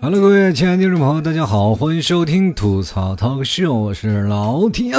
[0.00, 4.94] Hello，各位亲爱的听众朋友，大家好，欢迎收听吐槽 talk show，我是老铁。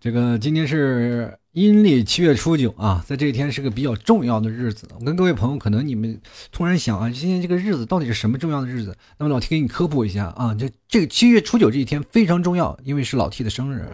[0.00, 4.88] 这个今天是阴历七月初九啊，在这一天是个比较重要的日子。
[4.98, 6.20] 我跟各位朋友，可能你们
[6.50, 8.96] 突然想啊，今天这个日子到底是什么重要的日子？
[9.18, 13.86] 那么老 T 给你科普一下啊，这这个七月初九这一天非常重要，因为是老 T 的生日。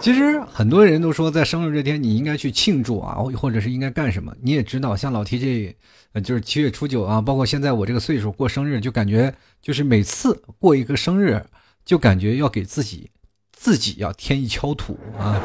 [0.00, 4.34] 其实很多人都说，在生日这天你应该去庆祝啊，或者是应该干什么？
[4.42, 11.42] 你也知道，像老提这，就是七月初九啊，包括现在我这个岁数过生日，就感觉就是每次过一个生日，
[11.84, 13.10] 就感觉要给自己
[13.52, 15.40] 自己要添一锹土啊。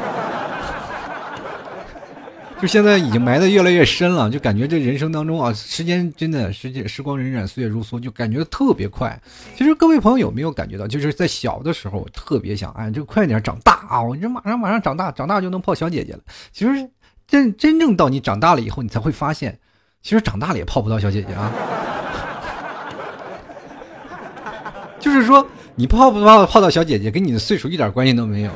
[2.60, 9.18] 就现在已经埋的越来越深了，就感觉这人生当中啊，时间真的时间时光荏苒，岁月如梭，就感觉特别快。
[9.56, 14.02] 其实各位朋友有没有感觉到，就是在小的时候，特别想哎，就快点长大啊！
[14.02, 16.18] 我这马上马上长大，长大就能泡小姐姐了。
[16.52, 16.86] 其实
[17.26, 19.58] 真真正到你长大了以后，你才会发现，
[20.02, 21.50] 其实长大了也泡不到小姐姐啊。
[25.00, 25.46] 就是说，
[25.76, 28.50] 你泡不泡泡到小姐姐，跟你的岁数一点关系都没有。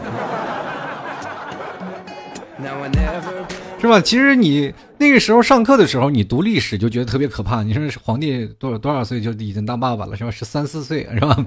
[3.85, 4.01] 是吧？
[4.01, 7.63] 其实你那个时候上课的时候，你读历史就觉得特别可怕。
[7.63, 10.31] 你说皇帝多少多少岁就已经当爸爸了，是吧？
[10.31, 11.37] 十三四岁，是吧？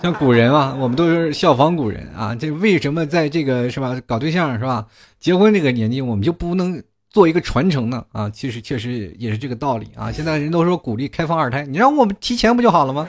[0.00, 2.32] 像古人啊，我们都是效仿古人啊。
[2.32, 4.00] 这为什么在这个是吧？
[4.06, 4.86] 搞对象是吧？
[5.18, 6.80] 结婚这个年纪，我们就不能
[7.10, 8.04] 做一个传承呢？
[8.12, 10.12] 啊，其实确实也是这个道理啊。
[10.12, 13.08] 现在人都说鼓励开放二胎，你让我们提前不就好了吗？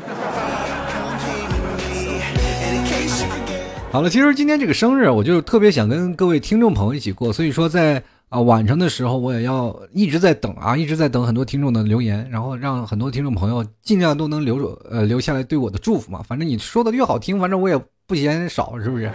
[3.92, 16.22] 好了，其实今天这个生日，我就特别想跟各位听众朋友一起过，所以说在啊晚上的时候，我也要一直在等啊，一直在等很多听众的留言，然后让很多听众朋友尽量都能留着呃留下来对我的祝福嘛。
[16.22, 19.12] 反正你说的越好听，反正我也不嫌少，是不是？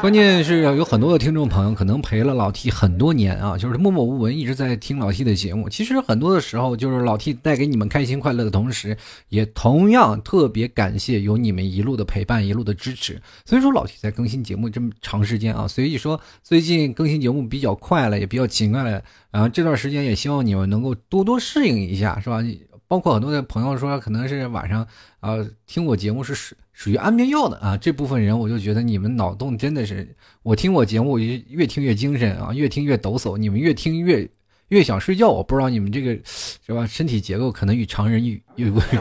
[0.02, 5.68] 关键是有很多的听众朋友可能陪了老 T 很多年啊，就是默默无闻一直在听老 T 的节目。
[5.68, 8.96] 其实很多的时候，就是老 T 带给你们开心快乐的同时，
[9.28, 13.20] 也同样特别感谢有你们一路的陪伴，一路的支持。
[13.44, 19.02] 所以说老 T 在更新节目这么长时间啊，所以说最近更新节目比较快了，也比较勤快了。
[19.30, 22.42] 然后这段时间也希望你们能够多多适应一下，是吧？
[22.90, 24.84] 包括很多的朋友说，可能是晚上
[25.20, 30.12] 啊听我节目是属属于安眠药的啊，这部分人我就觉得你们脑洞真的是，
[30.42, 34.28] 我听我节目越越听越精神啊，越听越抖擞，你们越听越
[34.70, 35.28] 越想睡觉。
[35.28, 36.84] 我不知道你们这个是吧？
[36.84, 38.96] 身体结构可能与常人有有不 是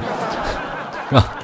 [1.15, 1.38] 吧？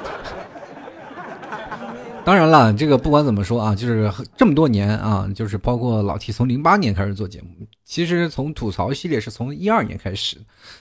[2.25, 7.49] 当然了，这个不管怎么说啊，就是这么多年啊，就是包括老 T 从零八年开始做节目，
[7.83, 10.37] 其实从吐槽系列是从一二年开始，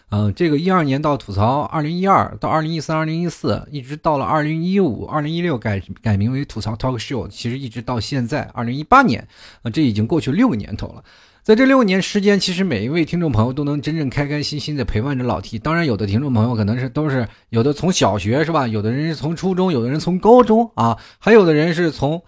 [0.09, 9.29] 嗯，这个一二年到吐槽二零一二到二零一三二零一四，一直到了二零一五二零一六改改名为吐槽 Talk Show，其实一直到现在二零一八年
[9.61, 11.05] 啊，这已经过去六个年头了。
[11.45, 15.59] 在这六年时间，其实每一位听众朋友都能真正开开心心的陪伴着老 T。
[15.59, 18.67] 当然，有的听众朋友可能是都是有的从小学是吧？
[18.67, 22.23] 有的人是从初中，有的人从高中啊，还有的人是从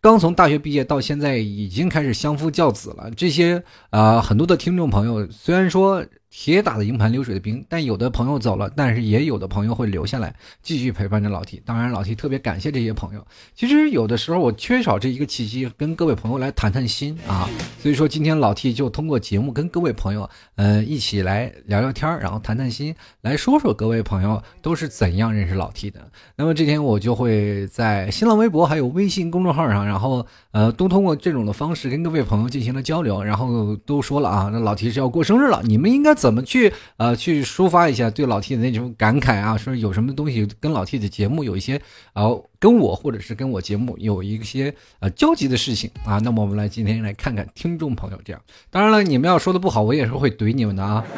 [0.00, 3.10] 刚从大学毕业到现在已经开始相夫教子了。
[3.14, 6.02] 这些啊，很多的听众朋友虽然说。
[6.34, 11.62] 铁打的营盘流水的兵，但有的朋友走了，但是也有的朋友会留下来继续陪伴着老 T。
[11.62, 13.22] 当然，老 T 特别感谢这些朋友。
[13.54, 17.46] 其实有的时候我缺少这一个契机，跟各位朋友来谈谈心啊。
[17.78, 26.00] 所以说今天老 T 就通过节目跟各位朋友，呃，一起来聊聊天然后谈谈心，来说说各位朋友都是怎样认识老 T 的。
[26.36, 33.22] 那么这天我就会在新浪微博还有微信公众号上，然后呃，都通过这种的方式跟各位朋友进行了交流。
[33.22, 36.21] 然后都说了啊，那老 T 是要过生日了，你们应该。
[36.22, 39.56] 怎么去呃去抒发一下对老 T 的那种感慨啊？
[39.56, 46.20] 说有什么东西跟老 T 的节目有一些啊，跟我或者是跟我节目有一些呃交集的事情啊？
[46.22, 48.40] 那么我们来今天来看看听众朋友这样。
[48.70, 51.04] 当然了，你们要说的不好，我也是会怼你们的啊。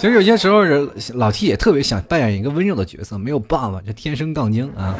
[0.00, 4.98] 其实有些时候人老 T 也特别想扮演一个温柔的角色，没有办法，这天生杠精啊。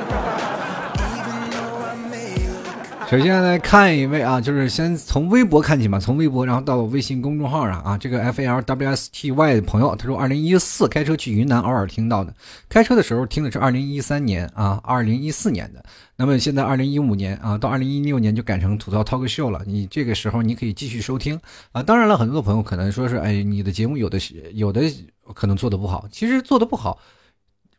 [3.10, 12.34] 首先来看一位啊，就是先从微博看起嘛，从微博然后到微信公众号上啊，这个 F A L W S T Y 的朋友，他说二零一四开车去云南，偶尔听到的，
[12.68, 15.82] 开车的时候听的是二零一三年啊，二零一四年的，
[16.16, 21.40] 那么现在二零一五年啊，到二零一六年就改成吐槽 talk show 了，你这个时候你可以继续收听
[21.72, 24.82] 啊，当然了，很多的朋友可能说是，哎，你的节目有的是有的
[25.32, 26.98] 可能做的不好，其实做的不好。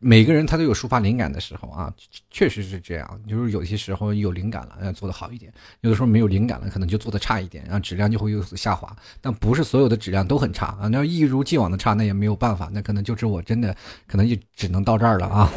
[0.02, 1.92] 每个人他都有抒发灵感的时候啊，
[2.30, 3.20] 确实是这样。
[3.28, 5.52] 就是有些时候有灵感了，要做的好一点；
[5.82, 8.96] 有的时候没有灵感了，可能就做的差一点，然后质量就会有所下滑。
[9.20, 13.76] 但不是所有的质量都很差啊，那要一如既往的差，那也没有办法，那可能就是我真的
[14.06, 15.50] 可能就只能到这儿了啊。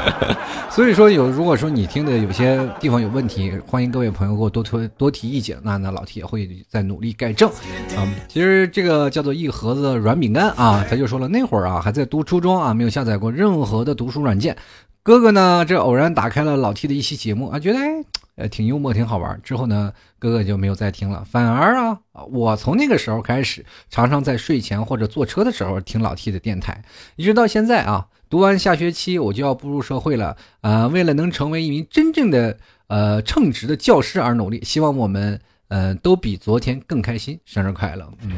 [0.70, 7.50] 所以说有，如果说你听的有些地方有问题，欢迎各位朋友给我多推多提意见，那那老 T 也会在努力改正。
[7.50, 14.56] 啊，其实这个叫做一盒子软饼干啊，他就说了，那会儿啊还在读初中啊，没有下载过任何的读书软件。
[15.02, 18.04] 哥哥呢，这偶然打开了老 T 的一期节目啊，觉得哎，
[18.36, 19.40] 呃，挺幽默，挺好玩。
[19.42, 21.24] 之后呢，哥哥就没有再听了。
[21.24, 21.98] 反而啊，
[22.30, 26.82] 我从那个时候开始，常常在睡前或者坐车的时候听老 T 的电台，
[27.16, 28.06] 一直到现在啊。
[28.30, 30.86] 读完下学期，我就要步入社会了啊！
[30.86, 32.58] 为了能成为一名真正的
[32.88, 37.38] 呃称职的教师而努力，希望我们呃都比昨天更开心。
[37.44, 38.06] 生日快乐！
[38.22, 38.32] 嗯，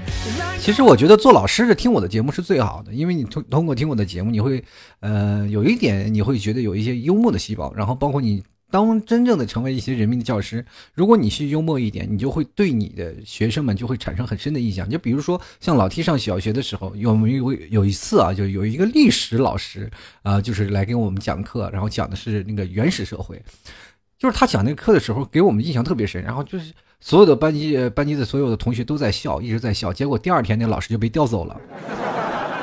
[0.60, 4.62] 其实我觉得做老师的听我的节目是最好的，因为你通通过听我的节目，你会
[5.00, 8.42] 呃有一点你会觉得有一些幽默的细胞，然后包括你。
[8.70, 10.64] 当真正的成为一些人民的教师，
[10.94, 14.88] 如果你去幽默一点，你就会对你的学生们就会产生很深的印象。
[14.88, 19.90] 就比如说像老 T 上小学的时候，有没有有一次啊，就有一个历史老师
[20.22, 23.42] 啊，就是来给我们讲课，然后讲的是那个原始社会，
[24.18, 26.22] 就是他讲那个课的时候，给我们印象特别深。
[26.22, 29.92] 然后就是所有的班级班级的所有的同学都在笑，一直在笑。
[29.92, 31.60] 结果第二天那老师就被调走了。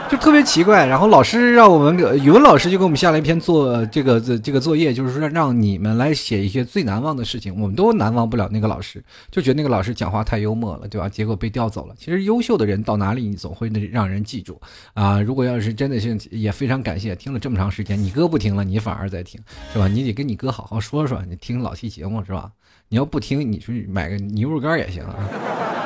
[0.10, 7.54] 就特别奇怪，然后老师让我们语文老师就给我们下了一篇作这个这这个作业，就是说让你们来写一些最难忘的事情。
[7.60, 11.10] 我们都难忘不了那个老师，就觉得那个老师讲话太幽默了，对吧？
[11.10, 11.96] 结果被调走了。
[11.98, 14.60] 其实优秀的人到哪里，你总会让人记住
[14.94, 15.20] 啊。
[15.20, 19.40] 如果要是真的是也非常感谢，听了这么长时间，你哥不听了，你反而在听，
[19.74, 19.88] 是吧？
[19.88, 22.50] 你得跟你哥好好说说，你听老期节目是吧？
[22.90, 25.77] 你要不听，你去买个牛肉干也行啊。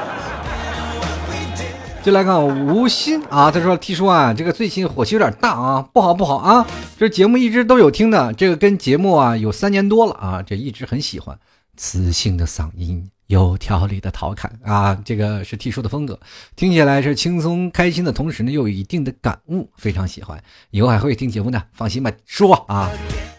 [2.03, 6.65] 就来看吴昕啊，他说：“T 叔啊，这个最近火气有点大啊，不好不好啊！
[6.97, 11.37] 这节目一直都有听的，这个跟节目啊有三年多了啊，这一直很喜欢，
[11.77, 16.19] 磁性的嗓音，有条理的调侃啊，这个是 T 叔的风格，
[16.55, 22.89] 听起来是轻松开心的同时呢，又有一定的感悟，非常喜欢，以后还会听节目的，放心吧，叔啊，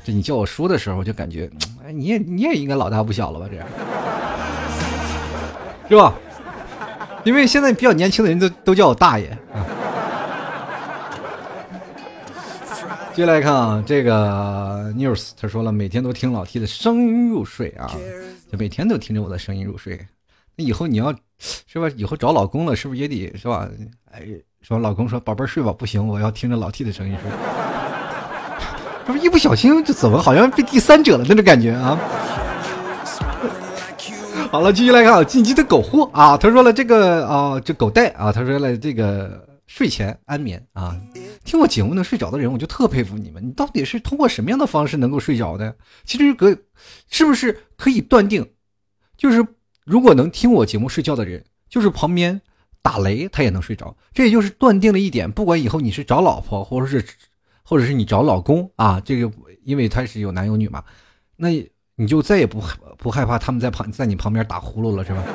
[0.04, 1.50] 这你叫我叔的时候，我就感觉，
[1.84, 3.66] 哎，你也你也应该老大不小了吧，这样，
[5.88, 6.14] 是吧？”
[7.24, 9.66] 因为现在比较年轻的人都都叫我大爷啊。
[13.14, 17.90] 接下来看啊，这个 news 他说了，每天都听老 T 的声音入睡啊，
[18.50, 20.00] 就每天都听着我的声音入睡。
[20.56, 21.14] 那以后你要
[21.66, 23.68] 是吧，以后找老公了，是不是也得是吧？
[24.10, 24.22] 哎，
[24.62, 27.30] 说老公说宝贝睡吧，不行，我要听着老 T 的声音睡。
[29.06, 31.98] 这不一不小心就怎么好像被第三者了那种感觉啊？
[34.52, 40.94] 好了，继续来看啊，进击的狗货啊，他说了这个啊，这狗带啊，他说了这个睡前安眠啊，
[41.42, 45.74] 听我节目能睡着的人，我就特佩服你们，你到底是通过什么样的方式能够睡着的？
[46.04, 46.54] 其实可
[47.08, 48.46] 是不是可以断定，
[49.16, 49.42] 就是
[49.86, 52.38] 如果能听我节目睡觉的人，就是旁边
[52.82, 57.02] 打雷他也能睡着，这也就是断定了一点，不管以后你是找老婆，或者是
[57.62, 59.32] 或者是你找老公啊，这个
[59.64, 60.84] 因为他是有男有女嘛，
[61.36, 61.48] 那。
[61.96, 62.62] 你就再也不
[62.96, 65.22] 不害怕他们在旁在你旁边打呼噜了，是吧？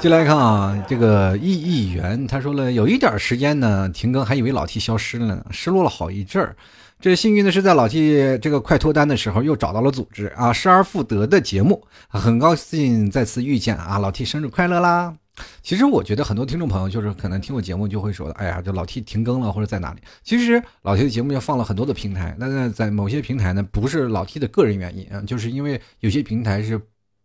[0.00, 6.56] 进来看啊，这个易议员他说了，有一点时间呢停更，还以为老 T 消失了呢，失落了好一阵儿。
[7.00, 15.14] 这幸运的是在老 T 这个快脱单的时候又找到了组织啊，失而复得的节目，很高兴再次遇见啊，老 T 生日快乐啦！
[15.62, 20.00] 其实我觉得很多听众朋友就是可能听我节目就会说的，哎呀，这老 T 停更了或者在哪里？
[20.22, 26.80] 其实老 T 的节目要放了很多的平台，那在某些平台呢，不是老 T 的个人原因啊，就是因为有些平台是。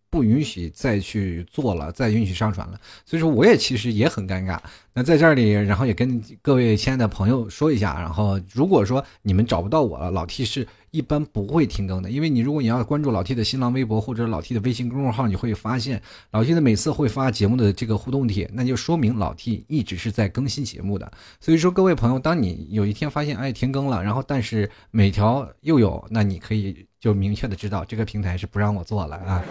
[0.09, 4.57] 不允许再去做了，再允许上传了，所以说我也其实也很尴尬。
[4.97, 16.01] 那在这里，然后也跟各位亲爱的朋友说一下，然后如果说你们找不到我了，老 T 是一般不会停更的，因为你如果你要关注老 T 的新浪微博或者老 T 的微信公众号，你会发现
[16.31, 21.11] 老 T 的每次会发节目的这个互动帖，那就说明老 T 一直是在更新节目的。
[21.39, 29.43] 所以说各位朋友，当你有一天发现哎停更了，然后但是每条又有，那你可以就明确的知道这个平台是不让我做了啊。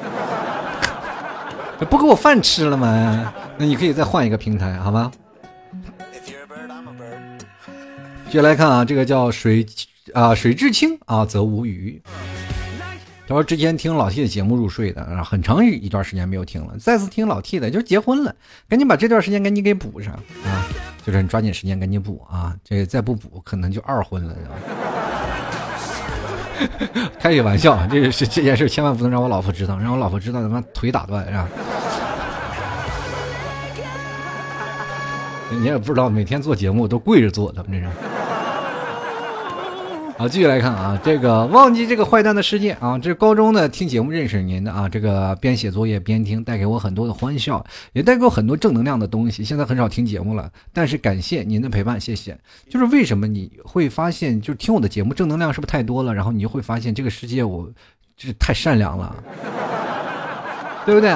[1.89, 3.33] 不给我饭吃了吗？
[3.57, 5.13] 那你可以再换一个平台，好吗？
[8.29, 9.65] 接下来看啊，这个叫水
[10.13, 12.01] 啊水至清啊则无鱼。
[13.29, 18.35] 他说之前听老 T 的节目入睡的，啊很长一段时间没有听了，再次听老 T 的就结婚了，
[18.69, 20.13] 赶紧把这段时间赶紧给补上
[20.45, 20.67] 啊！
[21.05, 24.37] 就是你抓紧时间赶紧补啊，这再不补可能就二婚了。
[27.19, 31.49] 开个玩笑，这个是这件事千万不能让我老婆知道，让我老婆知道他妈腿打断是吧？
[35.51, 37.87] 你也不知道每天做节目都跪着做的，这是。
[40.19, 47.63] 好，继续来看啊，这个忘记这个坏蛋的世界啊，这高中呢听节目认识您的啊，这个边写作业边听，带给我很多的欢笑，
[47.93, 49.45] 也带给我很多正能量的东西。
[49.45, 52.35] 现在很少听节目了，但是感谢您的陪伴，谢谢。
[52.71, 56.15] 就是为什么你会发现，就是听我的节目正能量是不是太多了？
[56.15, 57.69] 然后你就会发现这个世界我
[58.17, 59.15] 就是太善良了，
[60.87, 61.15] 对不对？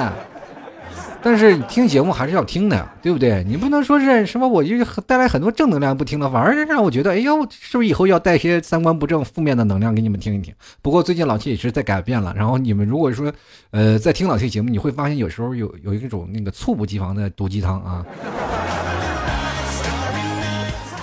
[1.23, 3.43] 但是听节目还是要听的呀，对不对？
[3.43, 10.51] 你不能说是什么我就带来很多正能量不听了，反而让我觉得，哎呦，是不是以后要带些三观不正、负面的能量给你们听一听？
[10.81, 13.31] 不过最近老七也是在改变了，然后你们如果说，
[13.69, 18.03] 呃，在听老七节目，你会发现有时候有有一种那个猝不及防的毒鸡汤啊。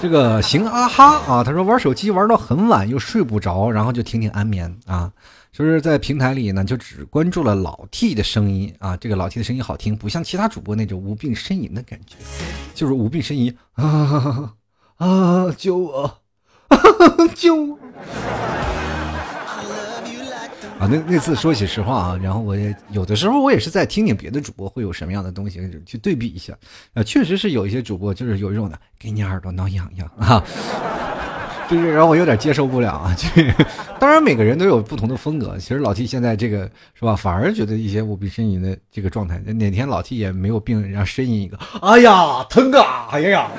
[0.01, 5.11] 这个行啊哈啊，他说玩手机玩到很晚又睡不着，然后就听听安眠啊。
[5.53, 12.17] 就是在平台里呢，就只关注了老 T 的声音啊，这个老 T 的声音好听，不像其他主播那种无病呻吟的感觉，
[12.75, 14.55] 就是无病呻吟啊
[14.97, 15.53] 啊！
[15.57, 16.19] 救我，
[17.35, 17.79] 救我！
[20.79, 26.57] 啊，那那次说起实话啊，然后我也有的时候我也是在听听别的主播会有什么样的东西去对比一下，
[26.95, 30.45] 啊，确实是有一些主播就是有一种的给你耳朵挠痒痒啊。
[31.69, 33.15] 就是让我有点接受不了啊！
[33.19, 33.29] 就
[33.99, 35.57] 当然每个人都有不同的风格。
[35.59, 39.39] 其实老 T 现在这个是吧，反而觉得一些无病呻吟的这个状态。
[39.39, 43.09] 哪天老 T 也没有病，让呻吟一个，哎呀疼啊！
[43.13, 43.51] 哎呀呀！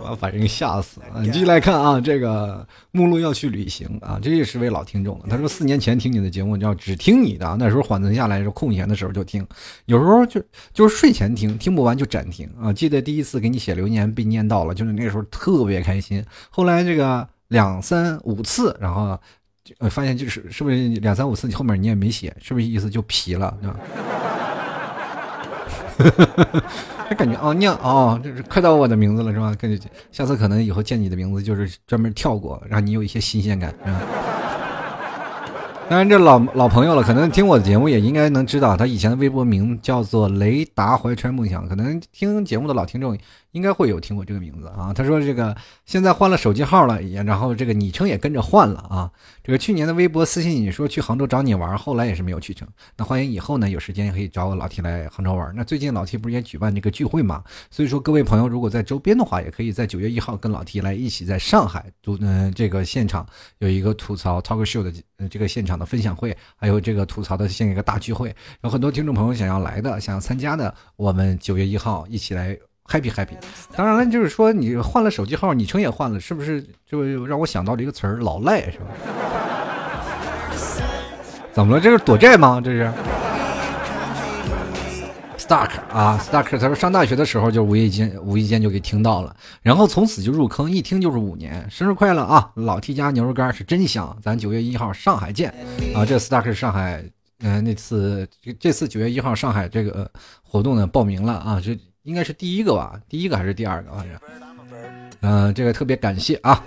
[0.00, 1.20] 我要把人吓死了！
[1.20, 1.30] 你！
[1.30, 5.26] 继续来看啊，这个目录要去旅行啊，这也是位老听众了。
[5.28, 9.46] 他说四年前听你的节目，叫只听你的，那时候缓存下来是空闲的时候就听，
[9.84, 10.42] 有时候就
[10.72, 12.72] 就是睡前听，听不完就暂停啊。
[12.72, 16.24] 记得第一次给你写留言被念到了，就是那时候特别开心。
[16.48, 19.18] 后来这个两三五次，然后
[19.90, 23.54] 发现就是是不是两三五次你后面你也没写，是不是意思就皮了？
[23.60, 23.76] 对吧
[25.98, 27.14] 他？
[27.16, 29.54] 感觉哦，念哦，这是快到我的名字了是吧？
[29.58, 34.00] 感觉下次可能以后见你的名字就是专门跳过，让你有一些新鲜感，是吧？
[35.88, 43.16] 当然，这老老朋友了，可能听我的节目也应该能知道，他以前的微博名叫做雷达怀揣梦想，可能听节目的老听众。
[43.52, 44.92] 应该会有听过这个名字啊。
[44.94, 49.10] 他说这个现在换了手机号了，也然后这个昵称也跟着换了啊。
[49.42, 52.68] 这个去年的微博私信你说去杭州找你玩，后来也是没有去成。
[52.96, 55.52] 那欢迎以后呢有时间可以找我老 T 来杭州玩。
[55.56, 57.42] 那最近老 T 不是也举办这个聚会嘛？
[57.70, 63.26] 所以说各位朋友如果在周边的话，也可以在九月一号跟老 T 来一起在上海读嗯这个现场
[63.58, 72.56] 有一个吐槽 talk show 的这个现场的分享会，还有这个吐槽的现一个大聚会，有很多听众朋友想要来的，想要参加的，我们九月一号一起来。
[72.88, 73.36] Happy happy，
[73.76, 78.86] 当然了，就是说你换了手机号，昵称也换了，是不是就让我想到了一个词儿“老赖”是吧？
[81.52, 81.80] 怎么了？
[81.80, 82.60] 这是躲债吗？
[82.64, 82.90] 这是
[85.38, 91.68] ？Stark 啊，Stark，他说上大学的时候就无意间无意间就给听到了，然后从此就入坑，一听就是五年。
[91.70, 92.50] 生日快乐啊！
[92.54, 95.52] 老 T 家牛肉干是真香，咱九月一号上海见
[95.94, 96.06] 啊！
[96.06, 97.04] 这 Stark 是上海，
[97.40, 98.28] 嗯，那次
[98.60, 100.10] 这次九月一号上海这个
[100.42, 101.78] 活动呢报名了啊，这。
[102.08, 103.90] 应该是第一个吧，第一个还是第二个？
[103.90, 104.18] 反正，
[105.20, 106.64] 嗯，这个特别感谢啊！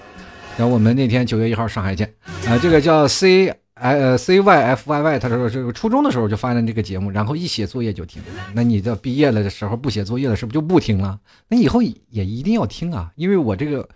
[0.55, 2.07] 然后我们那天九月一号上海见。
[2.45, 8.21] 啊，这个叫 C 呃 C Y F Y Y，他说这个初中的时候就发现这个节目，然后一写作业就听。
[8.53, 11.19] 那你这毕业了的时候不写作业了，是不是就不听了？
[11.47, 13.89] 那以后也一定要听啊，因为我这个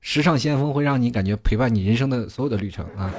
[0.00, 3.10] 时尚先锋会让你感觉陪伴你人生的所有的旅程啊。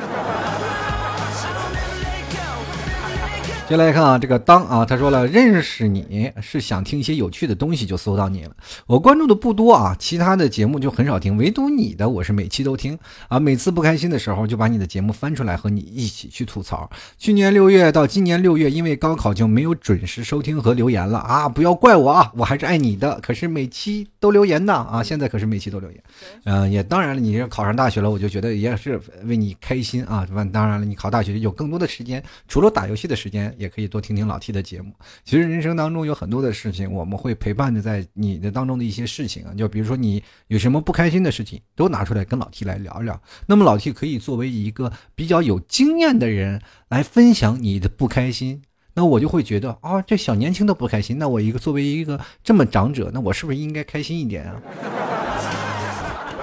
[3.68, 8.52] 接下来看啊，这个当啊，他说了，认识你是想听一些有趣的东西，就搜到你了。
[8.86, 12.96] 我关注的不多啊，其他的节目就很少听，唯独你的我是每期都听
[13.28, 13.40] 啊。
[13.40, 16.88] 每次不开心的时候，就把你的节目翻出来和你一起去吐槽。
[17.18, 23.20] 去年六月到今年六月，因为高考就没有准时收听和留言了啊，不要怪我啊，我还是爱你的。
[23.20, 26.04] 可是每期都留言的啊，现在可是每期都留言。
[26.44, 30.24] 嗯，也当然了，你考上大学了，我就觉得也是为你开心啊。
[30.54, 33.55] 当然了，你考大学有更多的时间，除了打游戏的时间。
[33.58, 34.94] 也可以多听听老 T 的节目。
[35.24, 43.22] 其实人生当中有很多的事情，我们会陪伴着在你的当中的一些事情啊，就比如说你有什么不开心的事情，都拿出来跟老 T 来聊一聊。
[43.46, 48.62] 那么老 T 可以作为一个比较有经验的人来分享你的不开心，
[48.94, 54.56] 那我就会觉得啊，这小年轻的不开心，那我一个作为一个这么长者，那我是不是应该开心一点啊？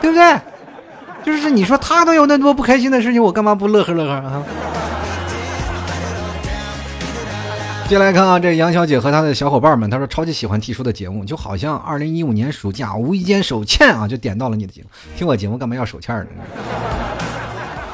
[0.00, 0.40] 对不对？
[1.24, 4.44] 就是你说他都有那么多不开心的事情，我干嘛不乐呵乐呵啊？
[7.92, 14.88] 接下来看啊，这杨小姐和她的小伙伴们，她说超级喜欢 T 叔的节目，就好像二零一五年暑假无意间手欠啊，就点到了你的节目。
[15.14, 16.26] 听我节目干嘛要手欠呢？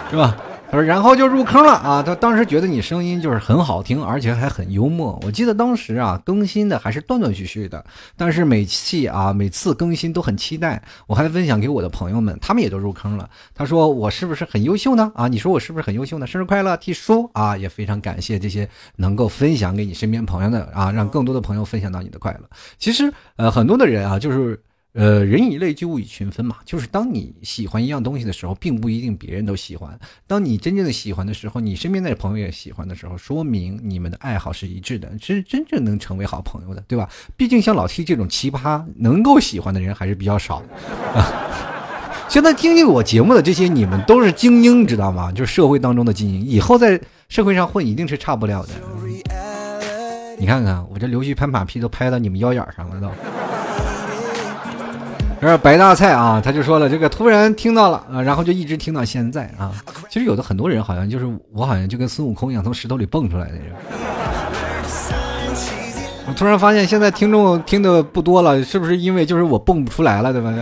[0.08, 0.36] 是吧？
[0.70, 2.02] 他说，然后就入坑了啊！
[2.02, 5.18] 他当时觉得你声音就是很好听，而且还很幽默。
[5.24, 7.82] 我记得当时啊，更新的还是断断续续的，
[8.18, 10.82] 但是每期啊，每次更新都很期待。
[11.06, 13.28] 我还分享给我的朋友们，他们也都入坑了。
[13.54, 15.10] 他说我是不是很优秀呢？
[15.14, 16.26] 啊，你说我是不是很优秀呢？
[16.26, 22.40] 生日快乐，T 叔啊，也非常感谢这些能够分享给你身边朋友的啊，让更多的朋友分享到你的快乐。
[22.78, 24.60] 其实呃，很多的人啊，就是。
[24.98, 26.56] 呃，人以类聚，物以群分嘛。
[26.64, 29.96] 就是当你喜欢一样东西的时候，并不一定别人都喜欢。
[30.26, 37.08] 当你真正的喜欢的时候，你身边的朋友也喜欢的时候，说明你们的爱好是一致的，是真正能成为好朋友的，对吧？
[37.36, 40.56] 毕竟像老 T 这种奇葩，能够喜欢的人还是比较少
[41.14, 41.30] 啊。
[42.28, 45.30] 现在听听我节目的这些，你们都是精英，知道吗？
[45.30, 48.70] 就是社会当中的精英，以后在社会上混，一定是差不了的。
[50.40, 53.08] 你看看我这刘旭拍马屁都拍到你们腰眼上了，都。
[55.40, 59.72] 然后白大菜啊，他就说了，这个突然听到了啊，然后就一直听到现在啊。
[60.10, 63.54] 其实有的很多人好像就是我，好像就跟孙悟空一样，从石头里蹦出来的。
[66.26, 70.52] 我突然发现，现在听众听的不多了，是不是因为就是我蹦不出来了，对吧？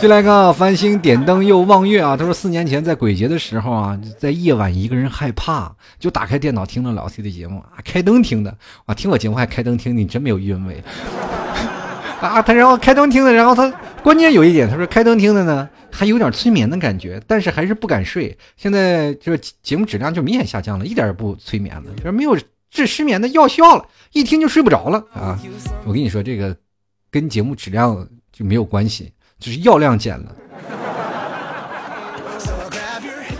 [0.00, 2.16] 进来看繁星点灯又望月啊。
[2.16, 8.52] 他说四年前在鬼节的时候啊，在夜晚一个人害怕，就打开电脑听了老 T 的节目啊，开灯听的
[8.86, 10.82] 啊，听我节目还开灯听，你真没有韵味。
[12.28, 13.68] 啊，他然后开灯听的，然后他
[14.02, 18.36] 关键有一点，他说开灯听的呢，还有点催眠的感觉，但是还是不敢睡。
[18.56, 22.38] 现在就是节目质量就明显下降了，一点也不催眠了，就是没有
[22.70, 25.36] 治失眠的药效了，一听就睡不着了啊！
[25.84, 26.56] 我跟你说，这个
[27.10, 30.36] 跟节目质量就没有关系，就是药量减了，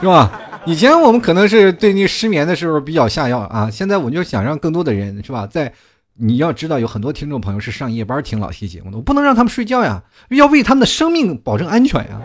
[0.01, 0.41] 是吧？
[0.67, 5.73] 以前我们可能是对那失眠的时候比较下药啊，现在我就想让更多的人是吧，在。
[6.15, 12.21] 你要知道，有很多听众朋友是上夜班听老 T 节目的，我不能让他们睡觉呀，要为他们的生命保证安全呀。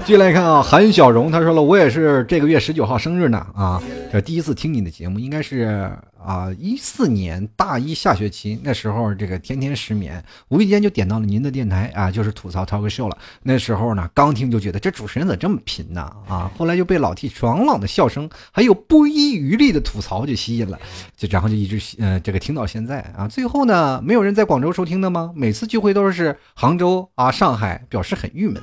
[0.04, 5.90] 继续来看啊，韩小荣他说了，我也是这个月十九号生日呢啊，这第一次听你的节目，应该是。
[6.24, 13.16] 啊，一四年大一下学期那时候，这个天天失眠，无意间就点到了您的电台啊，就是吐槽 talk show 了。
[13.42, 16.00] 那时候呢，刚听就觉得这主持人咋这么贫呢？
[16.28, 20.78] 啊，后来就被老 T 爽朗的笑声，还有不遗余力的吐槽就吸引了，
[21.16, 23.28] 就然后就一直呃这个听到现在啊。
[23.28, 25.32] 最后呢，没有人在广州收听的吗？
[25.34, 28.62] 每次聚会都是杭州啊、上海，表示很郁闷的。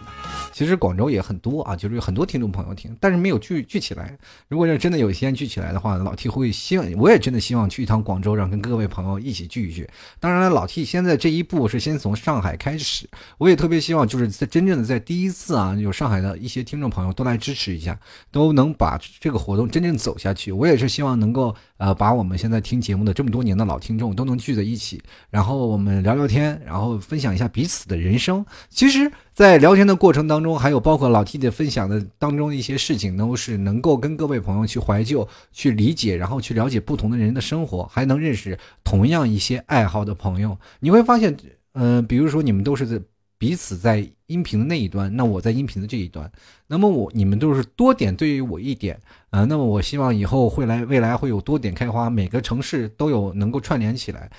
[0.56, 4.18] 其实广州也很多啊，就是有很多听众朋友听，但是没有聚聚起来。
[4.48, 9.86] 如果要真的有一天聚起来的话，老 T 会希望，我也真的希望去一趟广州，让跟各位朋友一起聚一聚。
[10.18, 13.06] 当然了，老 T 现在这一步是先从上海开始，
[13.38, 18.00] 我也特别希望就是在真正的在第一次啊，有上海的一些听众朋友都来支持一下，
[18.32, 20.54] 都能把这个活动真正走下去。
[20.54, 21.54] 我也是希望能够。
[21.78, 28.46] 呃，把我们现在听节目的这么多年的老听众都能聚在一起，然后我们聊聊天，然后分享一下彼此的人生。
[28.70, 40.58] 其实，在聊天的过程当中，还有包括老 T 的分享的当中的一些事情，都是能够跟各位朋友去怀旧、去理解，然后去了解不同的人的生活，还能认识同样一些爱好的朋友。
[40.80, 41.36] 你会发现，
[41.74, 43.02] 嗯，比如说你们都是在。
[43.38, 46.32] 彼此在音频的那一端，那我在音频的这一端，
[46.68, 54.30] 那么我你们都是多点对于我一点啊，那么我希望以后会来未来会有多点开花，每个城市都有能够串联起来，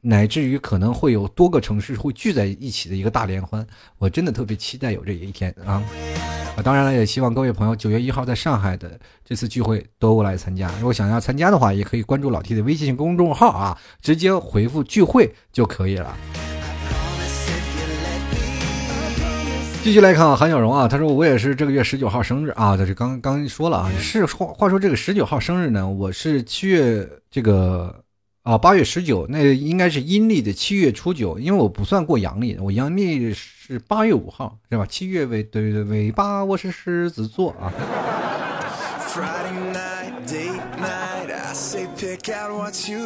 [0.00, 3.64] 乃至于可能会有多个城市会聚在一起的一个大联欢，
[3.98, 5.82] 我真的特别期待有这一天啊！
[6.56, 16.16] 啊，当然了，也希望各位朋友九月一号在上海的这次聚会都来参加，如果想要参加的话，也可以关注老 T 的微信公众号啊，直接回复聚会就可以了。
[19.86, 28.02] 继续来看啊，韩小荣啊，他说我也是这个月十九号生日啊，他是刚刚说了啊，是话话说这个十九号生日呢，我是七月这个
[28.42, 34.84] 啊八月十九，那应该是阴历的七月初九，因为我不算过阳历，我阳历是八月五号，是吧？
[34.86, 37.72] 七月尾对对尾巴，我是狮子座啊。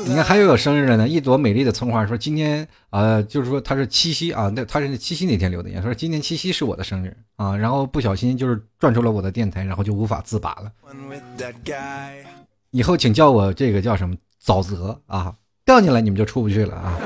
[0.06, 1.08] 你看，还有有生日的呢。
[1.08, 7.56] 一朵美丽的葱花说：“今天啊，就是说他是七夕啊，那他是七夕那天留的言，说今年七夕是我的生日啊。
[7.56, 10.70] 然后不小心就是转出了我的电台，然后就无法自拔了。
[12.70, 16.98] 以后请叫我这个叫什么沼泽啊，掉进来你们就出不去了啊。”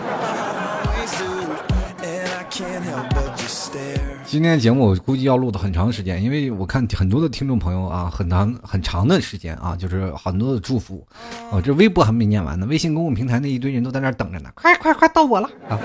[4.34, 11.06] 今天的节目我估计要录的很长时间，因为我看很多的听众朋友啊，很长很长的时间啊，就是很多的祝福，
[11.52, 15.78] 哦，这微博还没念完呢，微信公共平台那一堆人都在那等着呢，快快快到我了啊！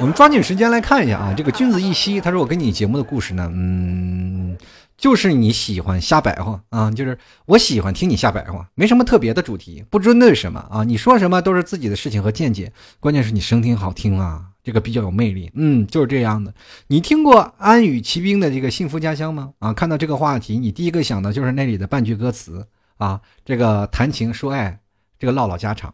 [0.00, 4.56] 我们抓紧时间来看一下啊，这个君子一息，他说我跟你节目的故事呢，嗯，
[4.96, 16.54] 就是你喜欢瞎白话啊，就是我喜欢听你瞎白话，没什么特别的主题，不针对什么啊，你说什么都是自己的事情和见解，关键是你声音好听啊，这个比较有魅力，嗯，就是这样的。
[16.86, 19.52] 你听过安与骑兵的这个幸福家乡吗？
[19.58, 24.78] 啊，看到这个话题，你第一个想的就是那里的半句歌词啊，这个谈情说爱，
[25.18, 25.92] 这个唠唠家常。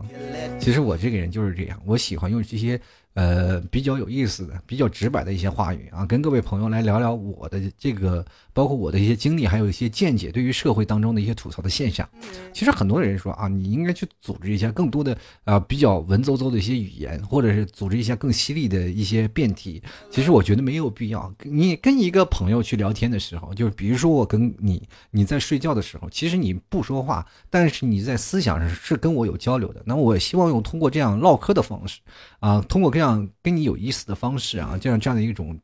[0.59, 2.81] 其实我这个人就是这样，我喜欢用这些。
[3.15, 12.09] 呃，比较有意思的、比较直白的一些话语啊，跟各位朋友来聊聊我的这个，包括我的一些经历，还有一些见解，对于社会当中的一些吐槽的现象。
[12.53, 19.83] 其实很多人说啊，你应该去组织一下更多的啊比较文绉绉的一些语言，或者是组织一下更犀利的一些辩题。
[20.09, 21.33] 其实我觉得没有必要。
[21.43, 29.83] 你跟一个朋友去聊天的时候，就是比如说我跟你，你在睡觉的时候，其实你不说话，但是你在思想上是跟我有交流的。
[29.85, 31.99] 那我希望用通过这样唠嗑的方式
[32.39, 33.10] 啊，通过这样
[33.43, 35.59] 跟你有意思的方式啊，这样这样的一种，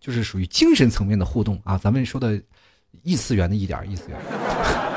[0.00, 1.78] 就是属于精神层面的互动啊。
[1.78, 2.40] 咱们说的
[3.02, 4.18] 异次元的一点异次元，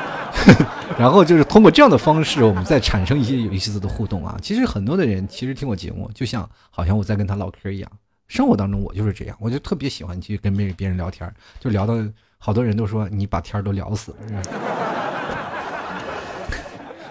[1.00, 4.38] 然后就是通过这样的方式，我们再产生一些有意思的互动啊。
[4.42, 7.92] 其实很多的人其实听我节目，就像好像我在跟他唠嗑一样。
[8.28, 11.94] 生活当中我就是这样，我就特别喜欢去跟别别人聊天，就聊到
[12.38, 14.18] 好多人都说你把天都聊死了，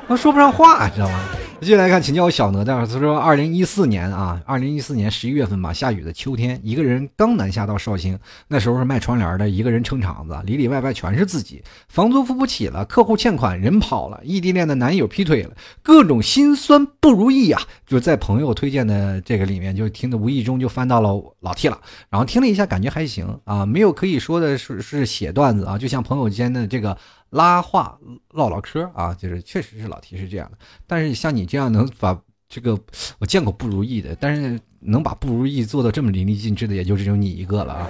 [0.09, 1.29] 我说不上话，知道吗？
[1.65, 2.87] 接下来看，请叫我小哪吒。
[2.87, 17.63] 他说，二零一四年啊，二零一四年十一月份吧，下雨的秋天，一个人刚南下到绍兴，那时候是卖窗帘的，一个人撑场子，里里外外全是自己，房租付不起了，客户欠款，人跑了，异地恋的男友劈腿了，各种心酸不如意啊！
[17.87, 21.79] 就在朋友推荐的这个里面，就听的无意中就翻到了老 T 了，
[22.11, 26.95] 然后听了一下，感觉还行啊，没有可以说的是是写段子啊，就像朋友间的这个。
[27.35, 27.99] 拉话
[28.33, 30.59] 唠唠嗑啊，就是确实是老提是这样的。
[30.87, 32.17] 但是像你这样能把
[32.49, 32.79] 这个
[33.19, 37.89] 我见过不如意的，但是能把不如意做到这么淋漓尽致的，也就只有你一个了啊。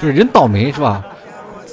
[0.00, 1.04] 就是人倒霉是吧？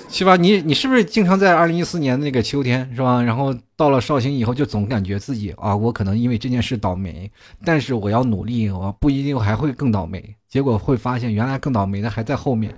[0.10, 0.36] 是吧？
[0.36, 3.22] 你你是不是经常在二零一四年那个秋天是吧？
[3.22, 7.32] 然后到了绍兴以后，就总感觉自己啊，我可能因为这件事倒霉，
[7.66, 10.36] 但是我要努力，我不一定还会更倒霉。
[10.48, 12.76] 结果会发现，原来更倒霉的还在后面。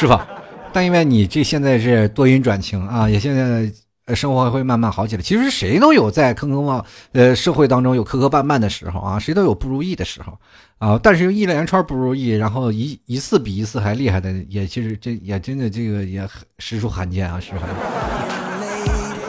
[0.00, 0.26] 是吧？
[0.72, 3.70] 但因为你这现在是多云转晴啊，也现在
[4.14, 5.20] 生活会慢慢好起来。
[5.20, 6.82] 其实谁都有在坑坑洼
[7.12, 10.32] 呃社会当中有磕磕绊绊的时候啊，谁都有不如意的时候
[10.78, 10.98] 啊。
[11.02, 16.26] 但是一连串不如意，然后一一次比一次还厉害的，也其实这也真的这个也
[16.58, 17.56] 实属罕见啊，实属。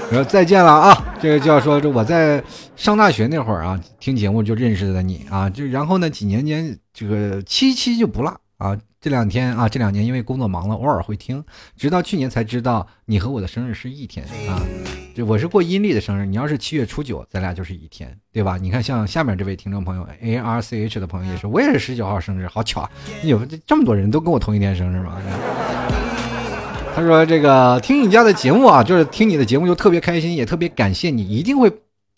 [0.10, 2.41] 然后再见了啊，这个就要说这我在
[2.77, 8.77] 上大学那会儿啊，听节目就认识的你啊，就然后呢几年间这个七七就不落啊。
[9.01, 11.43] 这两天啊，这两年因为工作忙了，偶尔会听，
[11.75, 14.61] 直到去年才知道你和我的生日是一天啊。
[15.15, 18.59] 就我是过阴历的生日，你要是七月初九，咱俩就是一天，对吧？
[18.61, 22.91] 你看，像下面这位听众朋友 A R C H 的朋友也是，我也是十九号生日，好巧啊！
[23.23, 25.19] 有这么多人都跟我同一天生日吗？
[26.95, 31.71] 他说：“这个听你家的节目啊，就是听你的节目就特别开心，也特别感谢你，一定会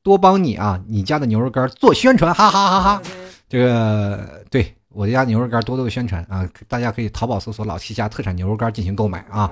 [0.04, 3.02] 多帮你啊，你家的牛肉干做宣传，哈哈哈哈！
[3.48, 6.48] 这个对。”我家牛肉干多多宣传啊！
[6.68, 9.50] 大家可以淘宝搜索“老 T 家特产牛肉干”进行购买啊。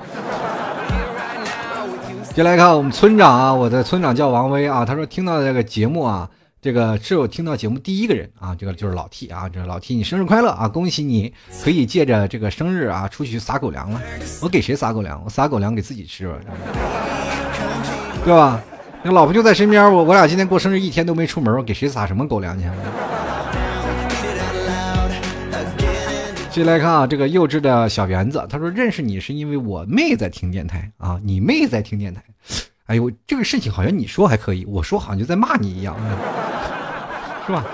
[2.33, 4.85] 接来看我们村长啊，我的村长叫王威啊。
[4.85, 6.29] 他说听到这个节目啊，
[6.61, 9.49] 这个是我听到节目第一个人啊，这个就是老 T 啊。
[9.49, 10.67] 这老 T，你生日快乐啊！
[10.67, 13.99] 恭喜你可以借着这个生日啊，出去撒狗粮了。
[14.43, 15.19] 我给谁撒狗粮？
[15.25, 16.35] 我撒狗粮给自己吃吧，
[18.23, 18.61] 对吧？
[19.01, 22.65] 那老婆就在身边，我我俩今天过生日一天都没出门，我给谁撒什么狗粮去？
[26.51, 32.21] 继续来看啊，这个幼稚的小园子，他说认识你是因为我妹在听电台啊，你妹在听电台，
[32.87, 35.95] 哎呦，这个事情好像你说还可以，我说好像就在骂你一样，
[37.47, 37.65] 是吧？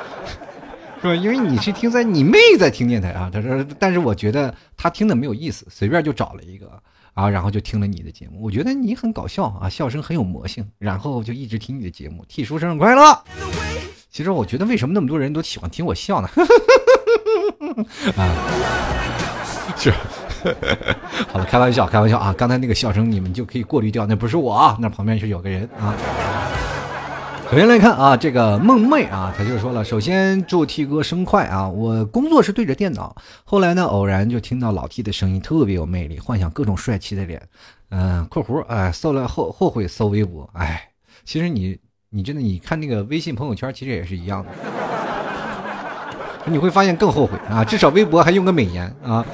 [1.01, 1.15] 是吧？
[1.15, 6.79] 因为你是听在你妹在听电台啊，他说，但是我觉得他听的没有意思，随便就找了一个
[7.15, 13.23] 啊，然后就听了你的节目，我觉得你很搞笑啊，笑声很有魔性，然后就一直听你的节目，替叔生日快乐。
[14.11, 16.29] 其实我觉得为什么那么多人都喜欢听我笑呢？
[18.17, 18.35] 啊，
[19.77, 19.91] 是，
[21.31, 22.33] 好了，开玩笑，开玩笑啊！
[22.37, 25.93] 刚才那个笑声你们就可以过滤掉，那不是我啊，那旁边是有个人啊。
[27.49, 31.69] 首先来看啊，这个梦妹啊，他就说了，首先祝 T 哥生快啊！
[31.69, 37.41] 我工作是对着电脑，后来呢，偶然就听到老 T 的声音，特别有魅力，幻想各种帅气的脸。
[37.89, 40.89] 嗯，括弧哎，搜了后后悔搜微博，哎，
[41.23, 41.79] 其实你
[42.09, 44.49] 你真的你看那个微信朋友圈，其实也是一样的。
[46.49, 47.63] 你会发现更后悔啊！
[47.65, 49.25] 至少微博还用个美颜啊。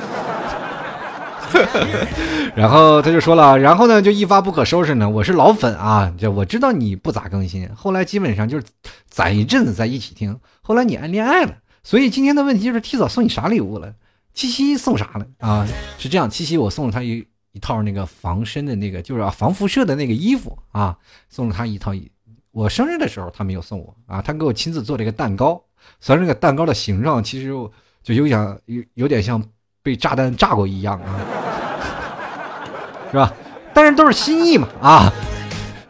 [2.56, 5.08] 然后他就说了，然后呢就一发不可收拾呢。
[5.08, 8.66] 我是老粉啊，就我知道你不咋更新，后来基本上就是
[9.08, 10.40] 攒一阵子在一起听。
[10.62, 13.94] 后来你爱恋爱了，所以今天的问题就是提早送你啥礼物了？
[14.34, 15.68] 七夕送啥了啊？
[16.00, 20.98] 是这样，七夕我送了他一一套那个防身的那个，就是防辐射的那个衣服啊，
[21.30, 21.92] 送了他一套。
[22.52, 25.64] 我生日的时候他没有送我啊，他给我亲自做了一个蛋糕，
[26.00, 27.48] 虽然这个蛋糕的形状其实
[28.02, 29.44] 就有点有有点像
[29.82, 31.20] 被炸弹炸过一样啊，
[33.12, 33.34] 是吧？
[33.74, 35.12] 但是都是心意嘛啊，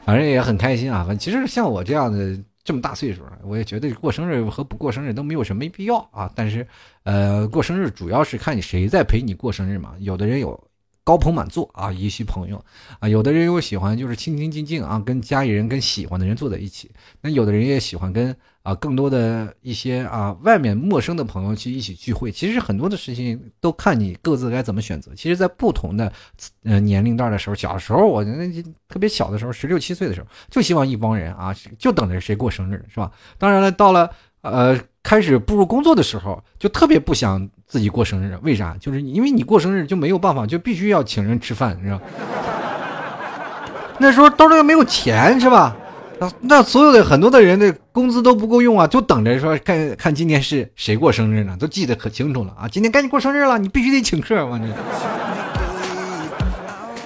[0.05, 0.99] 反正也很开心啊。
[0.99, 6.31] 反正其实像我这样的这么大岁数，我也觉得过生日和不过生日都没有什么必要啊。
[6.35, 6.67] 但是
[7.03, 9.93] 呃，过生日主要是看你谁在陪你过生日嘛。
[9.99, 10.59] 有的人有。
[11.05, 12.63] 高朋满座啊，一些朋友
[12.99, 16.89] 啊，有的人又喜欢就是清清静静啊，跟家里人、跟喜欢的人坐在一起。
[17.19, 22.31] 那有的人也喜欢跟啊更多的一些啊外面陌生的朋友去一起聚会。
[22.31, 25.11] 其实很多的事情都看你各自该怎么选择。
[25.15, 26.11] 其实，在不同的
[26.63, 28.49] 呃年龄段的时候，小时候我那
[28.89, 33.11] 特别小的时候，十六七岁的时候，就希望一帮人啊，就等着谁过生日，是吧？
[33.37, 34.09] 当然了，到了
[34.41, 34.79] 呃。
[35.03, 38.39] 开始步入工作的时候，就特别不想自己过生日。
[38.41, 38.73] 为啥？
[38.79, 41.99] 就是因为你过生日就没有办法，就必须要请人吃饭，你知道？
[43.99, 45.75] 那时候兜里又没有钱，是吧？
[46.41, 51.55] 那所有的很多的人的工资都不够用啊，就等着说看看今天是谁过生日呢？
[51.59, 52.67] 都记得可清楚了啊！
[52.67, 54.65] 今天赶紧过生日了，你必须得请客，我这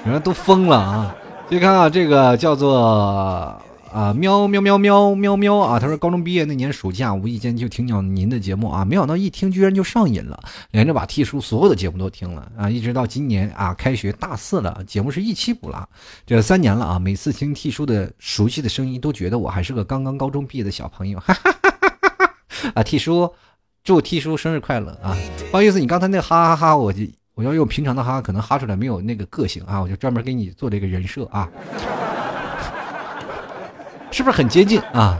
[0.09, 1.15] 人都疯了啊！
[1.49, 3.61] 你看啊，这个叫做。
[3.91, 5.79] 啊，喵喵喵喵喵喵啊！
[5.79, 10.39] 他说高中毕业那年暑假，无意间就听到您的节目啊，没想到一听居然就上瘾了，
[10.71, 15.87] 连着把 T 叔所有的节目都听了啊，一直到今年啊，开学大四了，节目是一期不落，
[16.25, 22.71] 这三年了啊，每次听 T 叔的熟悉的声音，都觉得我还是个刚刚高中毕业的小朋友，哈哈哈哈哈！
[22.75, 23.31] 啊，T 叔，
[23.83, 25.15] 祝 T 叔生日快乐啊！
[25.51, 27.03] 不好意思，你刚才那哈哈哈，我就
[27.35, 31.49] 我要用平常的哈，可能哈出来没有那个个性啊，我就专门给你做了一个人设啊。
[34.11, 35.19] 是不是很接近啊？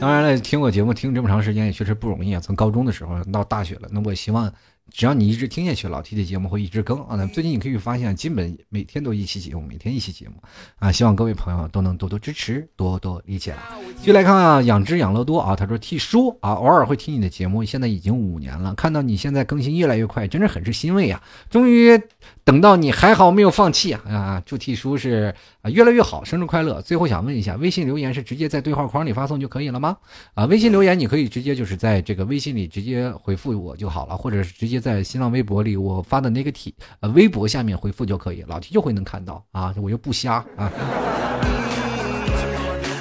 [0.00, 2.40] 当然了，听我节目听这么长时间也确实不容易啊。
[2.40, 4.52] 从高中的时候到大学了，那我希望。
[4.92, 7.16] 只要你一直听下去，老 T 的节目会一直更啊。
[7.16, 10.34] 那最近你可以发现，基本每天都一期节目，每天一期节目
[10.78, 10.92] 啊。
[10.92, 13.58] 希望各位朋友都能多多支持，多多理解了。
[13.98, 21.20] 继续来看啊，养只养乐多啊，他说 T 叔啊，偶尔会听你的节目，现在已经五年了，看到你现在更新越来越快，真是很是欣慰啊。
[21.50, 22.00] 终于
[22.44, 24.42] 等到你，还好没有放弃啊啊！
[24.46, 26.80] 祝 T 叔是啊越来越好，生日快乐。
[26.80, 29.96] 最后想问一下，微信留言是直接在对话框里发送就可以了吗？
[30.34, 34.75] 啊，微信留言你可以直接就是在这个微信里直接回复我就好了，或者是直接。
[34.80, 40.70] 在新浪微博里，我发的那个体呃微博下面回复就可以，老 T 就会能看到啊，我又不瞎啊。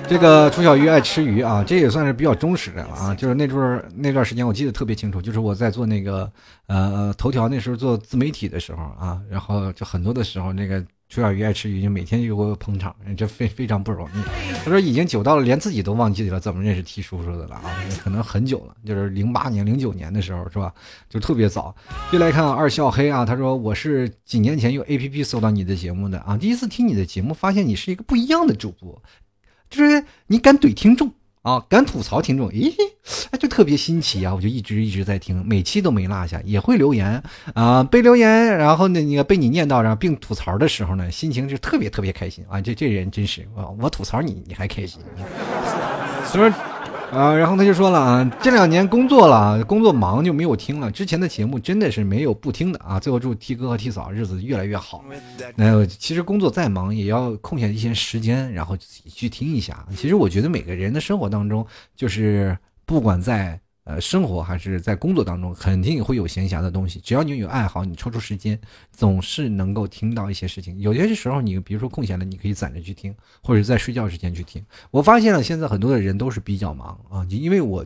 [0.07, 3.15] 这个楚小鱼爱吃鱼啊，这也算是比较忠实的了啊。
[3.15, 6.31] 就是那段那段时间，我记得特别清楚，就是我在做那个
[6.67, 10.83] 呃头条那时候做自媒体的时候啊，然后就很多的时候那个。
[11.07, 14.21] 楚小鱼爱吃鱼，就每天就给我捧场，这非非常不容易。
[14.63, 17.63] 他说已经久到了连自己都忘记了怎么认识 T 叔叔的了啊，
[18.03, 20.73] 可能很久了，就是零八年、零九年的时候是吧？
[21.07, 21.73] 就特别早。
[22.11, 29.01] 又来看二笑黑啊，他说我是几年前用 A P P 搜到你的节目的啊，第一次听你的节目，发现你是一个不一样的主播，
[29.69, 31.13] 就是你敢怼听众。
[31.45, 32.73] 啊，敢吐槽听众，咦，
[33.29, 34.33] 哎，就特别新奇啊！
[34.33, 37.21] 我就一直一直在听，每期都没落下，也会留言
[37.53, 38.27] 啊，被留言，
[38.57, 42.59] 然后呢，那个被你念到，然后并吐槽的时候呢，心情就特别特别开心啊！
[42.59, 44.99] 这这人真是我，我吐槽你，你还开心，
[46.25, 46.51] 所以。
[47.11, 50.91] 啊，然后他就说了啊，这两年工作了，工作忙就没有听了。
[50.91, 52.99] 之前的节目真的是没有不听的啊。
[52.99, 55.03] 最后祝 T 哥和 T 嫂日子越来越好。
[55.55, 59.85] 那其实工作再忙，也要空下一些时间，然后去听一下。
[59.95, 61.65] 其实我觉得每个人的生活当中，
[61.95, 63.59] 就是不管在。
[63.85, 66.99] 呃，生活还是在工作当中，肯定会有闲暇的东西。
[66.99, 68.59] 只要你有爱好，你抽出时间，
[68.91, 70.79] 总是能够听到一些事情。
[70.79, 74.63] 有些时候，你比如说空闲了，你可以攒着去听，或者在睡觉之前去听。
[74.91, 77.85] 我发现了，现在很多的人都是比较忙啊，因为我。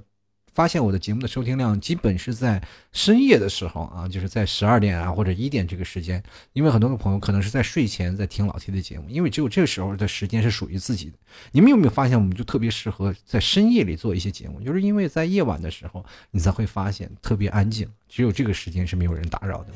[0.59, 11.13] 发现我的节目的收听量基本是在深夜的时候啊，就是在十二点啊或者一点这个时间，因为很多的朋友可能是在睡前在听老 T 的节目，因为只有这个时候的时间是属于自己的。
[11.53, 19.67] 你们有没有发现，我们就特别适合在深夜里做一些节目，就是因为在夜晚的时候，你才会发现特别安静，只有这个时间是没有人打扰的。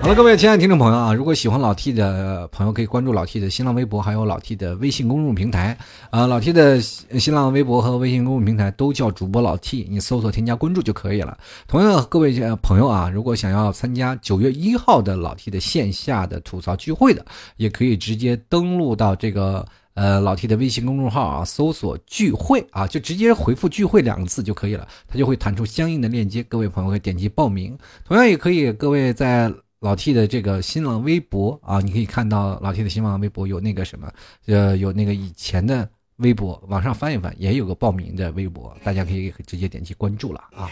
[0.00, 5.76] 好了，各位亲爱的听众朋友啊，如果喜欢老 T 的朋友，可以关注老 T 的新浪微博，还有老 T 的微信公众平台
[6.10, 6.26] 啊。
[6.26, 11.36] 老 T 的新浪微博和微信公众平台都叫主播老 T，你搜索添加关注就可以了。
[11.68, 17.24] 同样，各位朋友啊，如果想要参加九月一号的老 T 的线下的吐槽聚会的，
[17.56, 19.64] 也可以直接登录到这个。
[19.94, 27.76] 呃，老 T 的微信公众号啊，搜索“聚会”啊，就直接回复“聚会”两个字就可以了，它就会弹出相应的链接，各位朋友可以点击报名。
[28.04, 34.10] 同样也可以，各位在老 T 的这个新浪微博啊，你可以看到老 T 的新浪微博有那个什么，
[34.46, 40.70] 呃，有那个以前的微博，往上翻一翻，也有个报名的微博，大家可以直接点击关注了啊。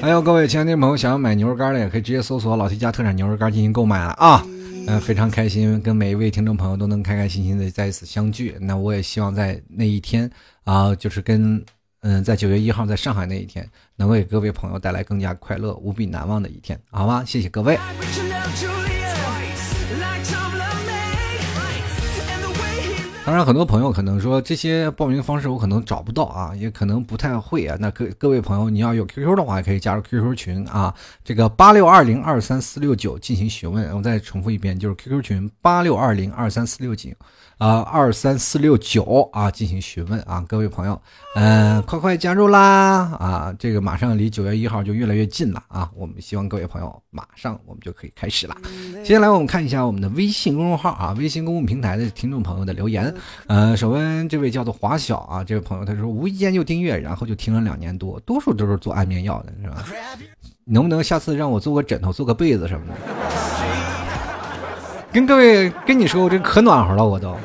[0.00, 4.42] 还有各位亲爱的朋友，想要买牛肉干的，也可以直接搜索老 T 家特产牛肉干进行购买了啊。
[4.86, 8.56] 嗯，非常开心，跟每一位听众朋友都能开开心心的在一次相聚。
[8.60, 10.28] 那我也希望在那一天
[10.64, 11.62] 啊，就是跟
[12.00, 17.22] 嗯，在九月一号在上海那一天，能够给各位朋友带来更加快乐、无比难忘的一天，好吗？
[17.26, 17.78] 谢谢各位。
[23.30, 27.76] 当然，很多朋友可能说这些报名方式我可能找不到啊，也可能不太会啊。
[27.78, 33.96] 那各各位朋友，你要有 QQ 的话，可以加入 QQ 群啊，这个八六二零二三四六九进行询问。
[33.96, 37.10] 我再重复一遍，就是 QQ 群八六二零二三四六九。
[37.60, 40.98] 啊，二三四六九啊，进行询问啊，各位朋友，
[41.36, 43.14] 嗯，快快加入啦！
[43.18, 48.56] 啊，这个马上离九月一号就越来越近了啊，我们希望各位朋友马上我们就可以开始了。
[49.04, 53.14] 接下来我们看一下我们的微信公众号啊，微信公共平台的听众朋友的留言。
[53.46, 59.84] 呃，首先这位叫做华小啊，这位朋友他说无意间就订阅，然后就听了两年多，多数都是做安眠药的是吧？
[60.64, 62.94] 能不能下次让我做个枕头，做个被子什么的？
[65.12, 67.36] 跟各位跟你说，我这可暖和了，我都，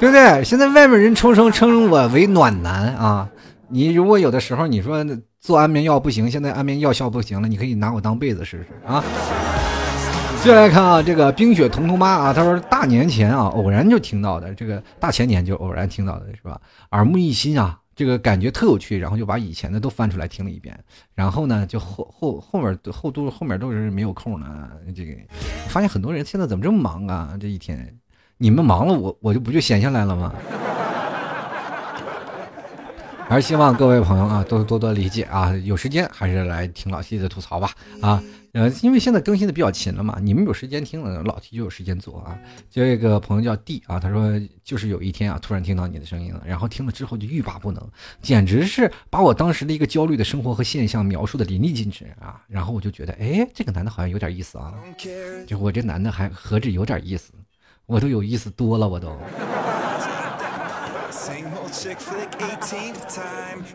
[0.00, 0.42] 对不对？
[0.42, 3.28] 现在外面人称称称我为暖男啊！
[3.68, 5.04] 你如果有的时候你说
[5.38, 9.04] 做安眠药不行，现在安眠药效不行了，你可以拿我当被子试试啊！
[10.42, 16.58] 接下来看啊，这个冰雪彤彤妈啊，他说大年前啊偶然就听到的，这个大前年就偶然听到的是吧？
[16.92, 17.76] 耳目一新啊。
[17.98, 20.78] 这个感觉特有趣，然后就把以前的都翻出来听了一遍，
[21.16, 24.70] 然后呢，就后后后面后都后面都是没有空呢。
[24.94, 25.12] 这个
[25.66, 27.36] 发现很多人现在怎么这么忙啊？
[27.40, 27.92] 这一天，
[28.36, 30.32] 你们忙了，我我就不就闲下来了吗？
[33.28, 38.22] 还是希望各位朋友啊，多多多理解啊，有时间还是来听老 T 的吐槽吧啊。
[38.58, 42.36] 呃，因为现在更新的比较勤了嘛，你们有时间听了，老 T 就有时间做啊。
[42.68, 44.32] 这个朋友叫 D 啊，他说
[44.64, 47.80] 就是有一天啊，突然听到你的声音了，然后听了之后就欲罢不能，
[48.20, 52.42] 简直是把我当时的一个焦虑的生活和现象描述的淋漓尽致啊。
[52.48, 54.74] 然后我就觉得，哎，这个男的好像有点意思啊，
[55.46, 57.32] 就我这男的还何止有点意思，
[57.86, 59.16] 我都有意思多了，我都。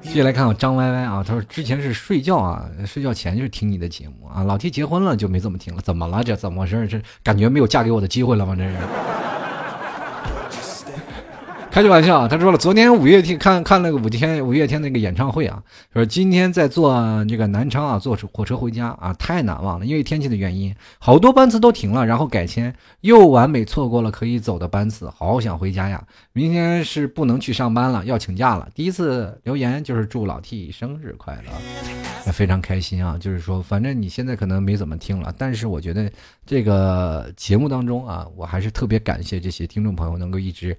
[0.02, 6.22] 继续来看我张歪歪啊，他说之前是睡觉啊，睡觉前就是听你的节目啊，老提结婚了就没怎么听了，怎么了？
[6.22, 6.86] 这怎么回事？
[6.86, 8.56] 这感觉没有嫁给我的机会了吗？
[8.58, 8.76] 这是。
[11.74, 15.60] 开句玩笑啊，他说了，昨天五月天看看那个五天五月天那个演唱会啊，
[15.92, 16.94] 说今天在坐
[17.28, 26.06] 这个南昌啊，坐火车回家啊，太难忘了，因为天气的原因，好多班次都停了，然后改签，又完美错过了可以走的班次，好想回家呀！
[26.32, 28.70] 明天是不能去上班了，要请假了。
[28.76, 31.52] 第一次留言就是祝老 T 生日快乐，
[32.32, 33.18] 非常开心啊！
[33.20, 36.08] 就是说，反正你现在可能没怎么听了，但是我觉得
[36.46, 40.78] 这个节目当中啊，我还是特别感谢这些听众朋友能够一直。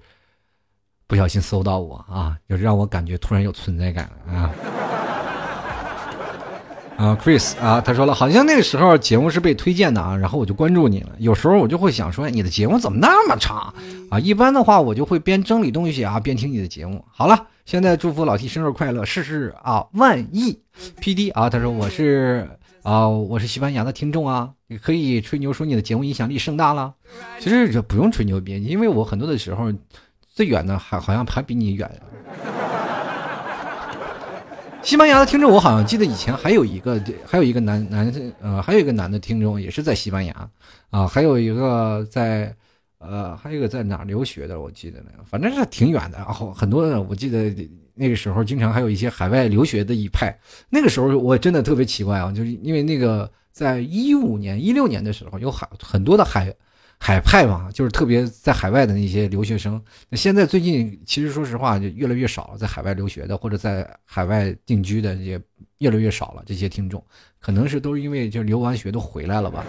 [1.07, 4.49] 不小心搜到我啊，就是让我感觉突然有存在感啊
[6.97, 11.09] 啊，Chris 啊，他说了，好像那个时候节目是被推荐的啊，然后我就关注你了。
[11.19, 13.73] 有时候我就会想说，你的节目怎么那么长
[14.09, 14.17] 啊？
[14.17, 17.03] 一般的话，我就会边整理东西啊，边听你的节目。
[17.11, 20.57] 好了，现在祝福老 T 生日快乐，事事啊万亿。
[21.01, 22.49] PD 啊，他说我是
[22.83, 26.93] 啊，我是西班牙的听众啊，你可以吹牛说你的节目影响力盛大了。
[27.41, 29.69] 其实这不用吹牛逼，因为我很多的时候。
[30.35, 31.89] 最远的还好像还比你远。
[34.83, 40.49] 西班牙的听众，我好像记得以前还有一个，还有一个男男呃，还有一个男的听众也是在西班牙
[40.91, 42.53] 啊，还有一个在
[42.99, 46.17] 呃，还有一个在哪留学的，我记得那个，反正是挺远的。
[46.17, 47.51] 然后很多的我记得
[47.95, 50.37] 那个时候经常还有一些海外留学的一派。
[50.69, 56.53] 那个时候我真的特别奇怪啊，就是因为那个在一五年、一六年的时候，有海很多的海。
[56.97, 59.81] 海派嘛，就是特别在海外的那些留学生。
[60.09, 65.39] 那现在最近，其实说实话，就越来越少了，在海外留学的或者在海外定居的也
[65.79, 66.43] 越来越少了。
[66.45, 67.03] 这些听众，
[67.39, 69.63] 可能是都是因为就留完学都回来了吧。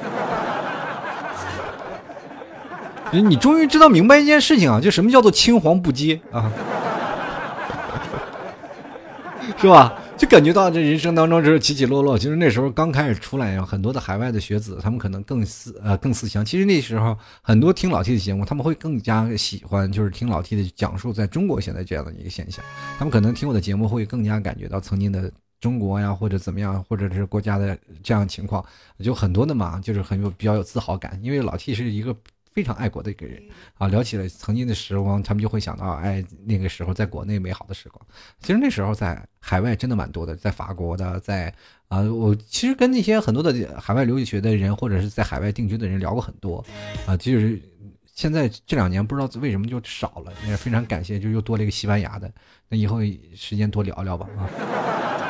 [3.12, 6.50] 你终于知道明白一件事情啊，就什么叫做青黄不接啊，
[9.56, 9.94] 是吧？
[10.18, 12.18] 就感觉到这人生当中就是起起落落。
[12.18, 16.42] 其实那时候刚开始出来呀，很多的海外的学子，他们可能更思呃更思乡。
[16.42, 22.64] 其实那时候很多听老 T 的节目，他们会更加喜欢就是听老 T 的讲述在中国现在这样的一个现象。
[22.98, 28.64] 他们可能听我的节目会更加感觉到曾经的中国呀，或者怎么样，或者是国家的这样情况，
[29.04, 31.20] 就很多的嘛，就是很有比较有自豪感。
[31.22, 32.16] 因为老 T 是一个。
[32.56, 33.42] 非常爱国的一个人
[33.74, 33.86] 啊。
[33.88, 38.00] 聊起了曾经的时光，他们就会想到，哎，那个时候在国内美好的时光。
[38.40, 41.52] 其实那时候在海外真的蛮多的，在法国的，在
[41.88, 46.64] 啊，我其实跟那些很多的海外留学的人，或者是在海外定居的人聊过很多
[47.06, 47.14] 啊。
[47.14, 47.60] 就是
[48.06, 52.32] 现在这两年不知道为什么就少了，也非常感谢，就又多了一个西班牙的。
[52.70, 53.00] 那以后
[53.34, 55.25] 时间多聊聊吧啊。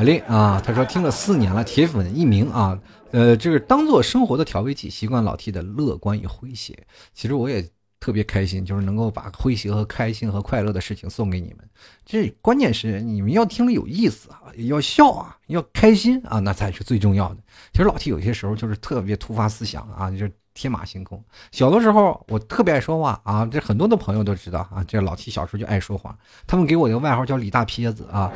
[0.00, 2.80] 阿丽啊，他说听了四年了，铁粉一名啊，
[3.10, 6.74] 呃，这是当做生活的调味剂，习惯老 T 的乐观与诙谐。
[7.12, 7.62] 其实我也
[8.00, 11.58] 特别开心，就是能够把诙谐和开心和快乐的事情送给你们。
[12.06, 17.36] 这关键是你们要听了有意思啊，要笑啊，要开心啊，那才是最重要的。
[17.70, 21.22] 其实老 T 有些时候就是特别突发思想啊，就是天马行空。
[21.52, 28.32] 小的时候我特别爱说话啊，这很多的朋友都知道啊，这老 T 小时候就爱说话，他们给我一个外号叫李大撇子啊。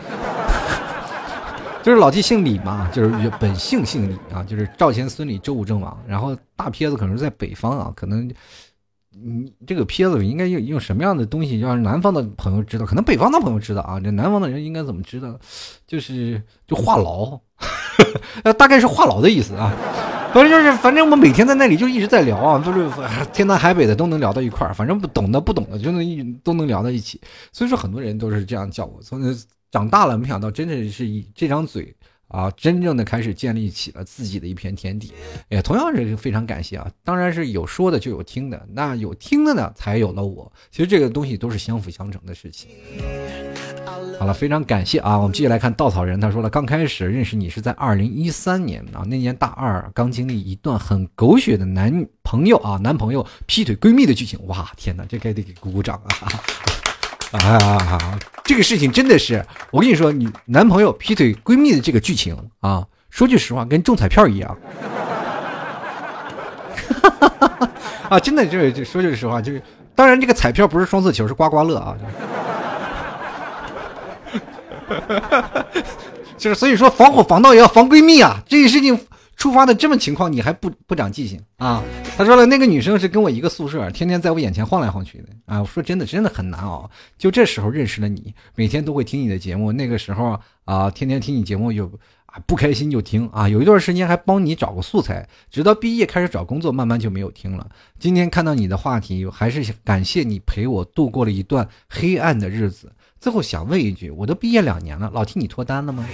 [1.84, 5.94] 就是老 T 姓李嘛，就是本姓姓李啊，就是赵钱孙李周武郑王。
[6.08, 8.26] 然后大撇子可能是在北方啊，可能
[9.10, 12.86] 你这个撇子应该用用什么样的东西，让南方的朋友知道？
[12.86, 15.38] 可能北方的朋友知道啊，这南方的人应该怎么知道？
[15.86, 17.38] 就是就话痨，
[18.56, 19.70] 大概是话痨的意思啊。
[20.32, 22.90] 反正就是，反正我们每天在那里就一直在聊啊，就是
[23.32, 27.20] 天南海北的都能聊到一块儿，反正不懂的不懂的就能一都能聊到一起。
[27.52, 29.00] 所以说很多人都是这样叫我。
[29.02, 29.20] 从
[29.74, 31.92] 长大了，没想到真的是以这张嘴
[32.28, 35.12] 啊，真正的开始建立起了自己的一片天地。
[35.48, 40.52] 也同样是非常感谢啊，当然是有说的就有听的，那有听的呢，才有了我。
[40.70, 42.70] 其实这个东西都是相辅相成的事情。
[44.16, 54.38] 好了，非常感谢啊，我们继续来看稻草人，他说了，刚开始认识你是在二零一三年啊，那年大二，刚经历一段很狗血的男朋友啊，男朋友劈腿闺蜜的剧情。
[54.46, 56.28] 哇，天哪，这该得给鼓鼓掌啊！
[57.34, 57.98] 啊，
[58.44, 64.56] 这个事情真的是，我跟你说，你男朋友劈腿闺蜜的这个剧情啊，说句实话，跟中彩票一样。
[68.08, 69.60] 啊，真的就是，说句实话，就是，
[69.96, 71.96] 当然这个彩票不是双色球，是刮刮乐啊。
[76.38, 78.96] 就是，所以说防火防盗也要防闺蜜啊，这个事情。
[79.36, 81.82] 触发的这么情况，你还不不长记性啊？
[82.16, 85.60] 他说了，那个女生是跟我一个宿舍，天天在我眼前晃来晃去的啊。
[85.60, 86.88] 我说真的，真的很难熬。
[87.18, 89.72] 就这时候认识了你，每天都会听你的节目。
[89.72, 91.86] 那个时候啊，天天听你节目就
[92.26, 93.48] 啊不开心就听啊。
[93.48, 97.68] 有一段时间还帮你找过素材，直到毕业开始找工作，慢慢就没有听了。
[97.98, 102.92] 今天看到你的话题，还是感谢你陪我度过了一段黑暗的日子。
[103.18, 106.06] 最后想问一句，我都毕业两年了，老替你脱单了吗？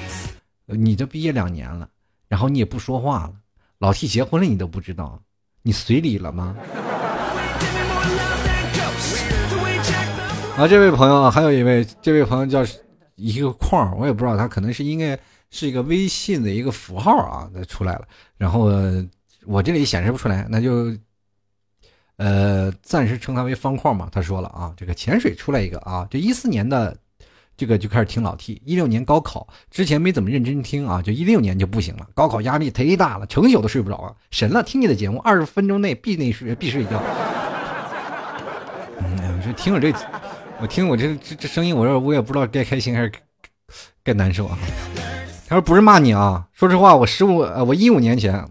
[0.66, 1.88] 你都毕业两年了。
[2.30, 3.32] 然后你也不说话了，
[3.78, 5.20] 老 T 结婚了你都不知道，
[5.62, 6.54] 你随礼了吗？
[10.56, 12.64] 啊，这位朋友啊还有一位，这位朋友叫
[13.16, 15.18] 一个框，我也不知道他可能是应该
[15.50, 18.06] 是一个微信的一个符号啊，那出来了。
[18.36, 18.70] 然后
[19.44, 20.96] 我这里显示不出来，那就
[22.16, 24.08] 呃暂时称它为方框嘛。
[24.12, 26.96] 他说了啊，这个潜水出来一个啊，这一四年的。
[27.60, 34.62] 这个就开始听老 T，一六年高考之前没怎么认真听啊，就一六年就不行了，高考压力忒大了，成宿都睡不着啊，神了！
[34.62, 36.92] 听你的节目，二十分钟内必内睡必睡觉。
[38.98, 39.92] 嗯，我这听我这，
[40.62, 43.12] 我听我这这这声音，我说我也不知道该开心还是
[44.02, 44.56] 该难受啊。
[45.46, 48.42] 他说不是骂你啊，说实话，我十五，我一五年前。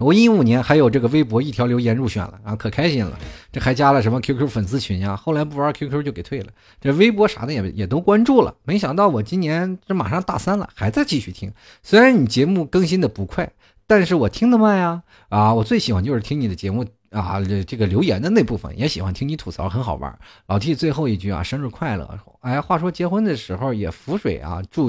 [0.00, 3.18] 我一五年还有这个微博一条留言入选了啊，可开心了。
[3.52, 5.14] 这还加了什么 QQ 粉丝群呀？
[5.14, 6.48] 后来不玩 QQ 就给退了。
[6.80, 8.54] 这微博啥的也也都关注了。
[8.64, 11.52] 没想到我今年这马上大三了，还在继续听。
[11.82, 13.52] 虽然你节目更新的不快，
[13.86, 15.02] 但是我听的慢呀。
[15.28, 16.84] 啊，我最喜欢就是听你的节目。
[17.10, 20.16] 啊，这这个留言的那部分也喜欢听你吐槽，很好玩。
[20.46, 22.08] 老 T 最后一句啊，生日快乐！
[22.38, 24.88] 哎，话说结婚的时候也浮水啊，祝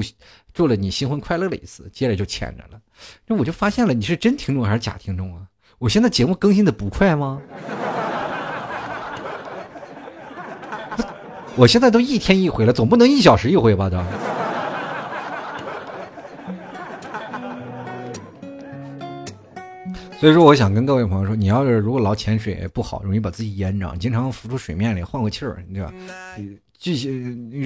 [0.54, 2.80] 祝了你新婚快乐了一次，接着就牵着了。
[3.26, 5.42] 那我就发现了，你是真听众还是假听众啊？
[5.78, 7.40] 我现在节目更新的不快吗？
[11.56, 13.90] 我现在都一天一回了，总不能一小时一回吧？
[13.90, 14.02] 都。
[20.18, 25.92] 所以说，我想跟各位朋友说，你要是如果老潜水不好，容易把自己淹着，经常浮出水面里换个气儿，你知道
[26.78, 27.10] 这些，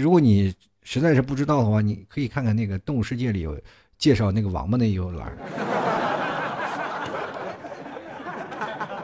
[0.00, 3.54] 如果你实在是不知道的话，你可以看看那个《动物世界》里有
[3.98, 5.26] 介绍那个王八那游栏。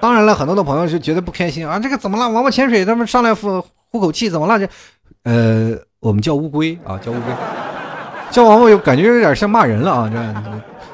[0.01, 2.28] 当然了，很多的朋友就觉得不开心啊，这个怎么了？
[2.28, 4.59] 王八潜水，他们上来呼呼口气，怎么了？
[4.59, 4.68] 这，
[5.22, 7.32] 呃，我们叫乌龟啊，叫乌龟，
[8.30, 10.18] 叫王八有感觉有点像骂人了啊，这。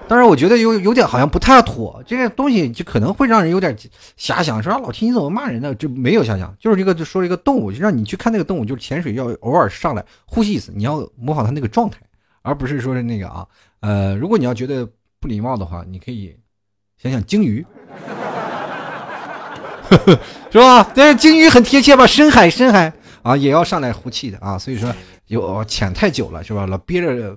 [0.07, 3.77] 当然，我觉得有有点好像不太妥，这个东西就可能会让人有点
[4.19, 5.75] 遐想，说老听你怎么骂人呢？
[5.75, 11.99] 就没有遐想，就是这个就说一个动物，就让你去看那个动物，就是潜水要偶尔上来呼吸一次，你要模仿它那个状态，
[12.43, 13.47] 而不是说是那个啊，
[13.81, 14.89] 呃，如果你要觉得
[15.21, 16.37] 不礼貌的话，你可以
[16.97, 17.65] 想想鲸鱼，
[20.51, 20.91] 是吧？
[20.95, 22.07] 但是鲸鱼很贴切吧？
[22.07, 24.59] 深海，深海啊，也要上来呼气的啊。
[24.59, 24.95] 所以说，
[25.27, 26.67] 有潜太久了是吧？
[26.67, 27.37] 老憋着。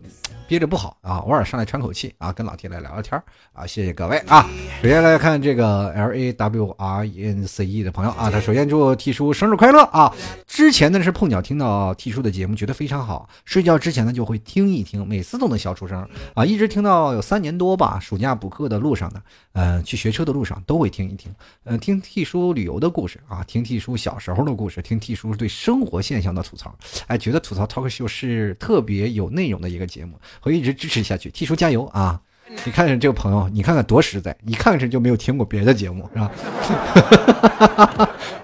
[0.52, 3.18] 憋着不好啊，偶尔上来喘口气啊，跟老 T 来聊聊天
[3.54, 4.50] 啊，谢谢各位啊。
[4.82, 10.14] 首先来看这个 L A W R E N C E 的朋友啊，他首先祝 T 叔生日快乐啊。
[10.46, 17.98] 之前呢是碰巧听到 T 叔的节目，觉得非常好，睡觉之前呢就会听一听，每次都能笑出声啊，一直听到有三年多吧。
[18.02, 19.22] 暑假补课的路上呢，
[19.54, 21.34] 嗯，去学车的路上都会听一听，
[21.64, 26.76] 嗯，听 T 叔旅游的故事啊，听 T 叔小时候的故事，听 T 叔对生活现象的吐槽，
[27.08, 30.20] 哎，觉得吐槽 talk show 是特别有内容的一个节目。
[30.42, 32.20] 会一直支持下去，T 叔加油啊！
[32.66, 36.30] 你看看这个朋友，你看看多实在，一看这就没有听过别的节目，是吧？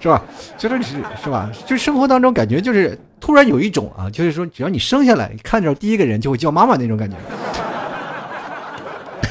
[0.00, 0.24] 是吧？
[0.56, 1.52] 就是是吧？
[1.66, 7.16] 就生活当中感觉就是突然有一种啊，就是说只要你生下来看着第一个人就会叫妈妈那种感觉，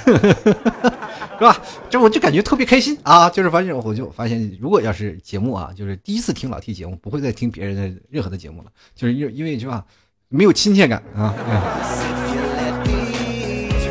[1.39, 1.59] 是吧？
[1.89, 3.27] 这我就感觉特别开心啊！
[3.29, 9.83] 就是发现我就发现，如果要是节目啊，就是第一次听老 T 节目，不会再听别人的任何的节目了，就是因因为是吧？
[10.29, 11.33] 没有亲切感啊。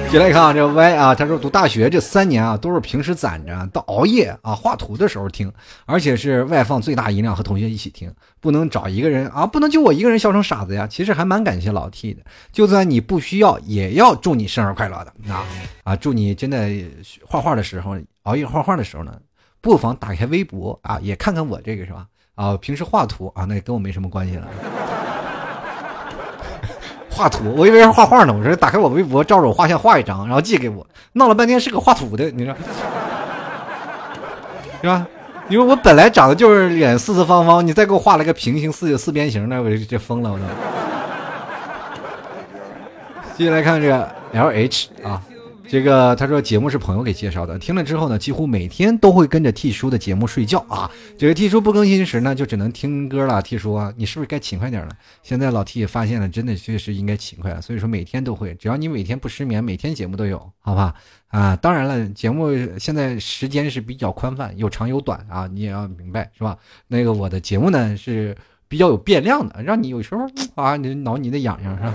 [0.08, 5.52] 起来看啊，这 Y 啊，他说读大学这三年啊，都是平时攒着到熬夜啊画图的时候听，
[5.84, 10.86] 而且是外放最大音量和同学一起听，不能找一个人啊，不能就我一个人笑成傻子呀。
[10.86, 15.44] 其实还蛮感谢老 T 的，就算你不需要，也要祝你生日快乐的啊
[15.84, 15.96] 啊！
[15.96, 16.66] 祝你真的
[17.26, 19.12] 画画的时候，熬夜画画的时候呢，
[19.60, 22.06] 不妨打开微博啊，也看看我这个是吧？
[22.36, 24.48] 啊，平时画图啊，那跟我没什么关系了。
[27.16, 28.34] 画图，我以为是画画呢。
[28.36, 30.86] 我说打开我微博，照着我画像画一张，然后寄给我。
[31.14, 32.54] 闹了半天是个画图的，你说
[34.82, 35.06] 是吧？
[35.48, 40.44] 因为我本来长得就是脸四四方方，你再给我画了个平行四四边形，那我就就疯了，我都。
[43.36, 45.22] 接下来看这个 L H 啊。
[45.68, 50.90] 这个他说节目是朋友给介绍的，听了之后呢，几乎每天都会跟着 T 叔的节目睡觉啊。
[51.18, 53.42] 这个 T 叔不更新时呢，就只能听歌了。
[53.42, 54.96] T 叔，你是不是该勤快点了？
[55.22, 57.60] 现在老 T 也发现了，真的确实应该勤快了。
[57.60, 60.94] 所以说每天都会，只要你每天不失眠，每天节目都有，好吧？
[61.28, 66.56] 啊，当然了，节目现在时间是比较宽泛，有长有短啊，你也要明白是吧？
[66.86, 68.36] 那个我的节目呢是
[68.68, 71.94] 比较有变量的，让你有时候啊，你挠你的痒痒是吧？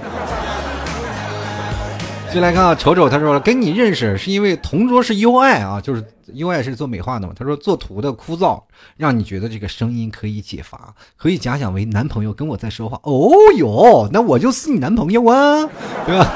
[2.31, 6.01] 进来看啊，瞅瞅，他说了跟你认识是因为同桌是 UI 啊，就是
[6.33, 7.33] UI 是做美化的嘛。
[7.37, 8.61] 他说做图的枯燥，
[8.95, 12.97] 让你觉得这个声音可以解乏，可以假想为男朋友跟我在说话。
[13.03, 15.69] 哦哟，那我就是你男朋友啊，
[16.05, 16.33] 对吧？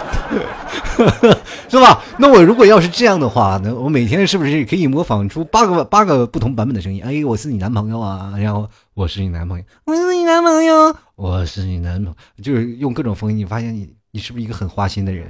[1.70, 2.04] 是吧？
[2.20, 7.02] 那我如果要是这样的话，那我每天是不是可以模仿出八个八个不同版本的声音？
[7.02, 15.28] 哎，我是你男朋友啊，然后我是你男朋友，我是你男朋友，我是你男朋友，就是用各种风音，你发现你你是不是一个很花心的人？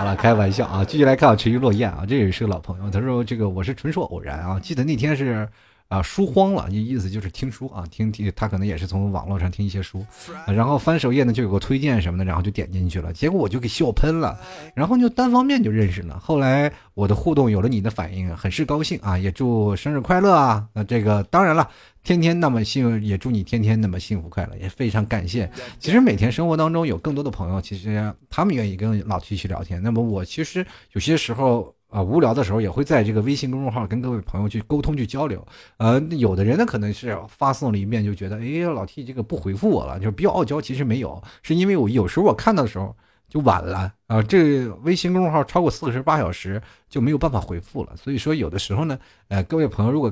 [0.00, 0.82] 好了，开玩笑啊！
[0.82, 2.88] 继续来看啊，沉鱼落雁啊，这也是个老朋友。
[2.88, 5.46] 他说：“这个我是纯属偶然啊，记得那天是
[5.88, 10.02] 啊书荒了，意思就是听书啊，听听他可能也是从网络上听一些书，
[10.46, 14.40] 然后翻首页呢就有个推荐什么的，然后就点进去了，结果我就给笑喷了，
[14.74, 16.18] 然后就单方面就认识了。
[16.18, 20.66] 后来我的互动有了你的反应，很是高兴啊，也祝生日快乐啊！
[20.72, 21.68] 那这个当然了。”
[22.02, 25.50] 天天那么幸，也祝你天天那么幸福快乐，也非常感谢。
[25.78, 29.82] 其实每天生活当中有更多的朋友，其实他们愿意跟老 T 去聊天。
[29.82, 35.46] 那么我其实有些时候啊无聊的时候，也会在这个微信公众号跟各位朋友去沟通去交流。
[35.76, 40.58] 呃，有的人呢可能是发送了一遍就觉得，哎，老 T 这个不回复我了，就比较傲娇。
[40.58, 42.96] 其实没有，是因为我有时候我看到的时候
[43.28, 47.94] 就晚了啊，这微信公众号超过四十八小时就没有办法回复了。
[47.94, 48.98] 所以说有的时候呢，
[49.28, 50.10] 呃，各位朋友如果。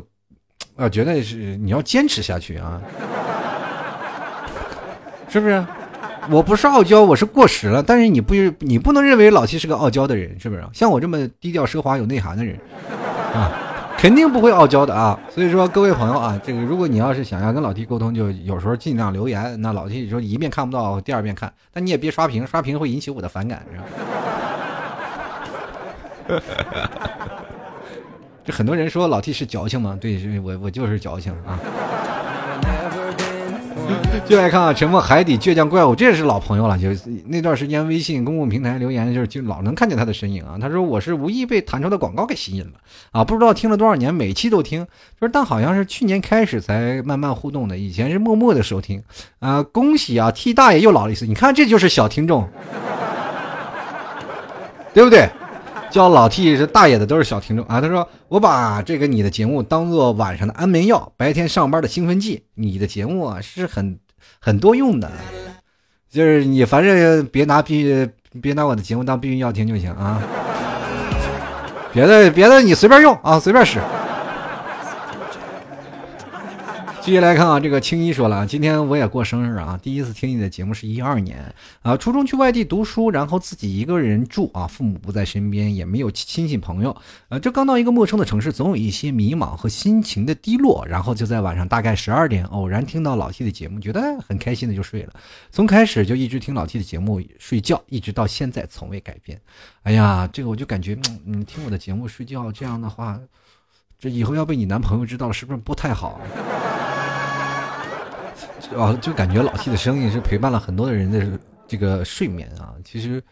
[0.79, 2.81] 啊，觉得是你要坚持下去啊，
[5.29, 5.63] 是不是？
[6.31, 7.83] 我不是傲娇，我是过时了。
[7.83, 10.63] 但是你不，你不能认为老七是个傲娇的人，是不是？
[10.73, 12.55] 像我这么低调奢华有内涵的人，
[13.35, 13.51] 啊，
[13.97, 15.19] 肯定不会傲娇的啊。
[15.31, 19.61] 所以说，各位朋友啊，这个如果你要是想要跟老七沟通，就有时候尽量留言。
[19.61, 23.65] 那老七说一遍看不到，第二遍看，但你也别刷屏，刷屏会引起我的反感，
[26.29, 26.43] 是吧？
[28.49, 29.99] 这很多人说老 T 是矫情吗？
[30.01, 31.61] 对，我我就是矫情啊。
[34.27, 36.79] 就爱看啊，沉默海底倔强怪物，这也是老朋友了。
[36.79, 36.89] 就
[37.27, 40.57] 那段时间微信公共平台留言，就是就老能看见他的身影啊。
[40.59, 42.73] 他说我是无意被弹出的广告给吸引了
[43.13, 44.83] 啊，不知道听了多少年，每期都听。
[45.21, 49.03] 就是但好像是去年开始才慢慢互动的，以前是默默的收听
[49.41, 49.63] 啊。
[49.63, 52.49] 恭喜啊，T 大爷又老了一岁，你看这就是小听众，
[54.95, 55.29] 对不对？
[55.91, 57.81] 叫老 T 是大爷的都是小听众啊！
[57.81, 62.45] 他说：“我把这个你的节目当做晚上的安眠药，白天上班的兴奋剂。
[62.55, 63.99] 你的节目啊是很
[64.41, 65.11] 很多用的，
[66.11, 68.09] 就是你反正别拿避
[68.41, 70.23] 别拿我的节目当避孕药听就行啊。”
[71.93, 73.81] 别的别的你随便用啊，随便使。
[77.09, 86.95] 继续来看啊，这个青衣说了啊，今天我也过生日啊，第一次听你的节目是一二年啊，初中去外地读书，然后自己一个人住啊，父母不在身边，也没有亲戚朋友，
[87.31, 95.15] 呃，这刚到一个陌生的城市，总有一些迷茫和心情的低落，然后就在晚上大概十二点，偶然听到老 T 的节目，觉得很开心的就睡了，
[95.51, 99.41] 从开始就一直听老 T 的节目睡觉，一直到现在从未改变。
[99.85, 100.95] 哎呀，这个我就感觉，
[101.25, 103.19] 嗯，听我的节目睡觉这样的话，
[103.99, 106.21] 这以后要被你男朋友知道了，是不是不太好？
[108.77, 112.75] 啊，就感觉老 T 的声音是陪伴了很多的人的这个睡眠啊。
[112.85, 113.23] 其实，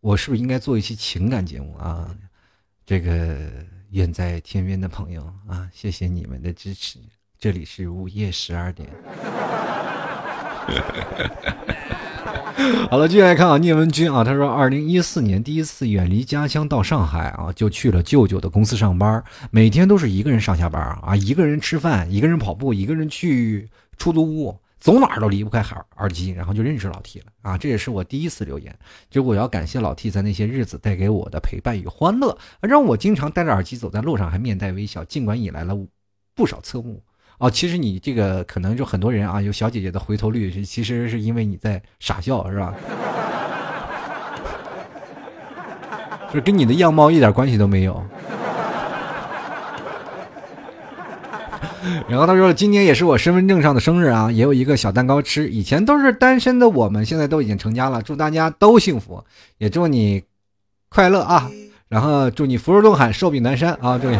[0.00, 2.14] 我是不是应该做一期情感节目啊？
[2.84, 3.36] 这个
[3.90, 6.98] 远在天边的朋友啊，谢谢你们的支持。
[7.38, 8.88] 这里是午夜十二点。
[12.90, 23.68] 好了，接下来看啊，聂文君啊，他说，二零一四年第一次远离家乡到上海啊，就去了舅舅的公司上班，每天都是一个人上下班啊，一个人吃饭，一个人跑步，一个人去。
[23.96, 27.56] 出租屋走哪儿都离不开耳耳机，然后就认识老 T 了啊！
[27.56, 28.76] 这也是我第一次留言，
[29.08, 35.74] 就我要感谢老 T 在那些日子带给我的陪伴与欢乐，让我经常戴着耳机走在路上还面带微笑，尽管引来了
[36.34, 37.02] 不少侧目
[37.38, 37.48] 啊。
[37.48, 42.74] 其实你这个可能就很多人啊，有小姐姐的回头率，其实是因为你在傻笑，是吧？
[46.30, 48.04] 就跟你的样貌一点关系都没有。
[52.08, 55.48] 然后他说：“今年也是我身份证上的生日啊，也有一个小蛋糕吃。
[55.48, 58.00] 以前都是单身的我们，现在都已经成家了。
[58.00, 59.24] 祝大家都幸福，
[59.58, 60.22] 也祝你
[60.88, 61.50] 快乐啊！
[61.88, 63.98] 然后祝你福如东海，寿比南山啊！
[64.00, 64.18] 祝你。”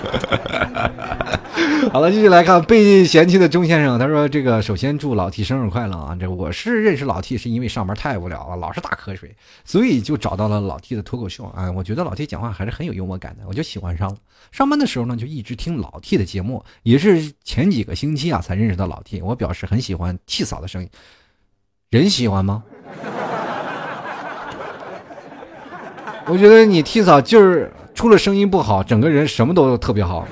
[1.92, 3.98] 好了，继续来看被嫌弃的钟先生。
[3.98, 6.16] 他说：“这个首先祝老 T 生日快乐啊！
[6.18, 9.34] 这我是认识老 T 是因为上班太无聊了，老是打瞌睡，
[9.64, 11.70] 所以就找到了老 T 的脱口秀啊。
[11.72, 14.16] 我觉得老 T 讲话还是很有幽默感的，我就喜欢上了。
[14.52, 19.20] 上班的时候呢，就一直听老 T 的节目，也是前几个星期啊才认识到老 T。
[19.22, 20.88] 我表示很喜欢 T 嫂的声音，
[21.90, 22.62] 人喜欢吗？
[26.26, 30.24] 我觉得你 T 嫂就是除了声音不好，整个人什么都特别好。”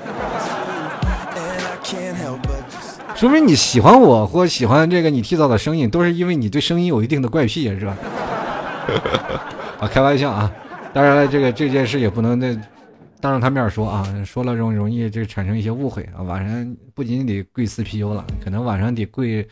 [3.15, 7.95] 说明你喜欢我或喜欢这个你剃澡的声音，都是因为你对声音有一定的怪癖，是吧？
[9.79, 10.51] 啊，开玩笑啊！
[10.93, 12.59] 当然了，这个这件事也不能那
[13.21, 16.23] 当着他面说啊，说了容容易就产生一些误会啊。
[16.23, 19.47] 晚上不仅得跪 CPU 了，可能晚上得跪，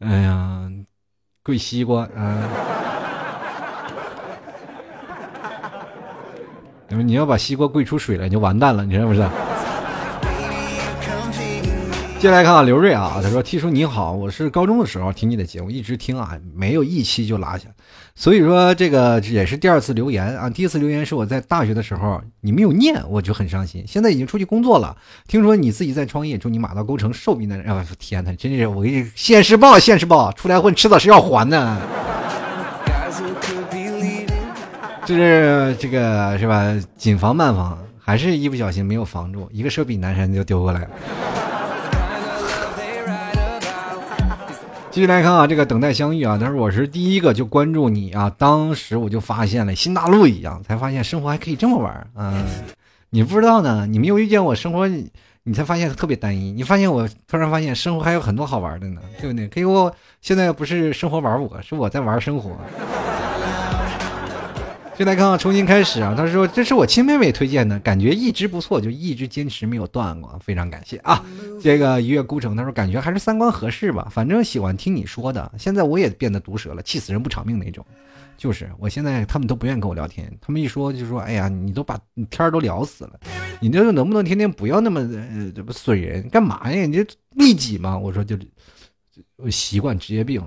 [0.00, 0.68] 哎呀，
[1.44, 2.42] 跪西瓜啊！
[6.90, 9.26] 因为你要把西瓜跪出水来，你就完蛋了，你是不是？
[12.18, 17.68] 接来看啊，刘瑞啊，他说：“T 叔你好，我是高中的时候听你的节目，一直听啊，没有一期就落下，
[18.14, 20.48] 所以说这个也是第二次留言啊。
[20.48, 23.84] 第一次留言是我在大学的时候，你没有念，我就很伤心。
[23.86, 24.96] 现在已经出去工作了，
[25.28, 27.76] 听说你自己在创业，祝你马到功成，寿比南山。
[27.76, 31.76] 啊，天哪，真是我给你现实报，现实报，出来混迟早是要还的。
[35.08, 36.74] 就是这个是吧？
[36.96, 40.88] 紧防慢防，还是一不小心没有防住，一个手比南山就丢过来了。”
[44.90, 52.42] 继续来看啊，这个等待相遇啊，他说我是第一个就关注你啊，当时我就发现了新大陆一样，才发现生活还可以这么玩啊！
[53.10, 54.88] 你不知道呢，你没有遇见我生活，
[55.44, 56.50] 你才发现特别单一。
[56.50, 59.46] 你发现我突然发现生活还有很多好玩的呢，对不对？
[59.48, 62.56] 可以我现在不是生活玩我，是我在玩生活。
[64.98, 66.14] 就来看看重新开始啊！
[66.16, 71.22] 他说：“这是我亲妹妹推荐的，感觉一直不错，就一直坚持没有断过，非常感谢啊！”
[71.62, 75.52] 这个一月孤城他说：“感觉还是三观合适吧，反正喜欢听你说的。
[75.58, 77.84] 现在我也变得毒舌了，气死人不偿命那种。
[78.38, 83.20] 就是我现在他们都不愿意跟我聊天，他们一说就说：‘哎呀，你都把天儿都聊死了，
[83.60, 85.06] 你这能不能天天不要那么
[85.54, 86.86] 这不损人干嘛呀？
[86.86, 88.34] 你这利己吗？’我说就
[89.50, 90.42] 习惯职业病。”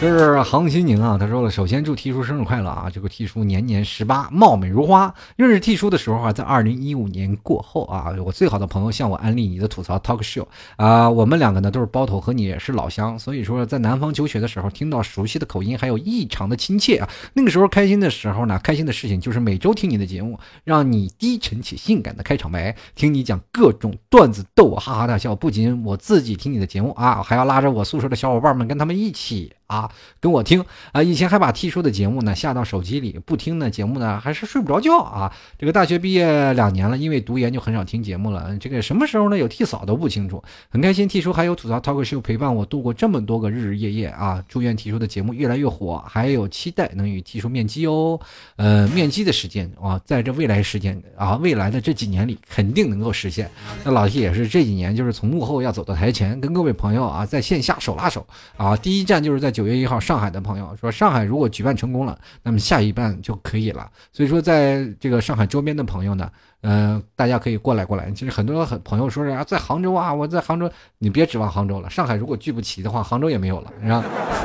[0.00, 2.88] 就是杭新宁啊，他说了，首先祝 T 叔生日快乐啊！
[2.88, 5.12] 这个 T 叔年年十八，貌美如花。
[5.34, 10.46] 认识 T 叔的时候啊，在二零一五年过后啊，我最好的朋友向我安利你的吐槽 talk show
[10.76, 17.08] 啊，我们两个呢都是包头，和你也是老乡，所以说在南方求学的时候，听到熟悉的口音，还有异常的亲切啊。
[17.34, 25.34] 那个时候开心的时候呢，开心的事情就是每周听你的节目，让你低沉且性感的开场白，听你讲各种段子逗我哈哈大笑。
[25.34, 29.52] 不仅我自己听你的节目啊，还要拉着我宿舍的小伙伴们跟他们一起。
[29.68, 29.88] 啊，
[30.18, 31.02] 跟我听啊。
[31.02, 35.32] 以前还把 T 叔的节目呢下到手机里，不听呢节目呢还是睡不着觉啊。
[35.56, 38.56] 这个大学毕业两年了，因为读研就很少听节目了。
[38.58, 44.42] 这个什么时候呢有 T 嫂都不清楚，很开心 T 叔还有吐槽 talk show 陪伴我度过这么多个日日夜夜啊。
[44.48, 48.18] 祝愿 T 叔的节目越来越火，还有期待能与 T 叔面基哦。
[48.56, 53.50] 呃，面基的时间啊，在这未来时间啊，未来的这几年里肯定能够实现。
[53.84, 58.74] 那老 T 也是这几年就是从幕后要走到台前，跟各位朋友啊在线下手拉手啊。
[58.74, 63.90] 第一站就是在九月一号上海的朋友说，上海如果举办成功了，那么下一半就可以了。
[64.12, 66.30] 所以说，在这个上海周边的朋友呢。
[66.62, 68.10] 嗯，大家可以过来过来。
[68.10, 71.88] 其实很多很朋友说是啊，在杭州啊，我在杭州，你别指望杭州了。
[71.88, 74.04] 上海如果聚不齐的话，杭州也没有了，是吧？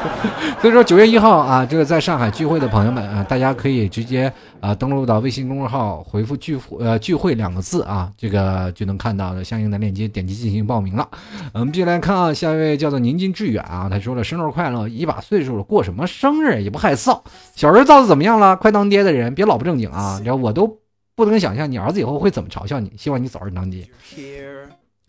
[0.62, 11.10] 所以说九月一号啊，这个在上海聚会的朋友们啊，大家可以直接啊登录到微信公众号，回复聚呃聚会两个字啊，这个就能看到的相应的链接，点击进行报名了。
[11.54, 17.20] 我们继续来看啊，下一位叫做宁静致远啊，他说了生日快乐，一把岁数了，过什么生日也不害臊。
[17.56, 18.56] 小人造的怎么样了？
[18.56, 20.18] 快当爹的人别老不正经啊！
[20.20, 20.83] 你知道我都。
[21.16, 22.92] 不能想象你儿子以后会怎么嘲笑你。
[22.98, 23.88] 希望你早日当爹。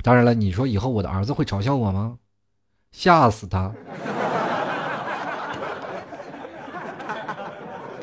[0.03, 2.19] 当然了，你说以后我的儿子会嘲笑我吗？
[2.93, 3.73] 吓死他！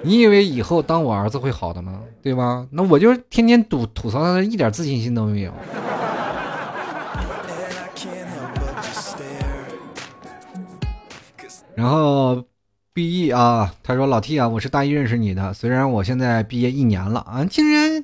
[0.04, 2.02] 你以为以后当我儿子会好的吗？
[2.22, 2.68] 对吧？
[2.72, 5.54] 那我就天天吐吐槽他，一点自信心都没有。
[11.76, 12.44] 然后。
[12.94, 18.04] 毕业啊，他说老 T 啊，我是大一认识你的，虽然我现在毕业一年了啊，竟然，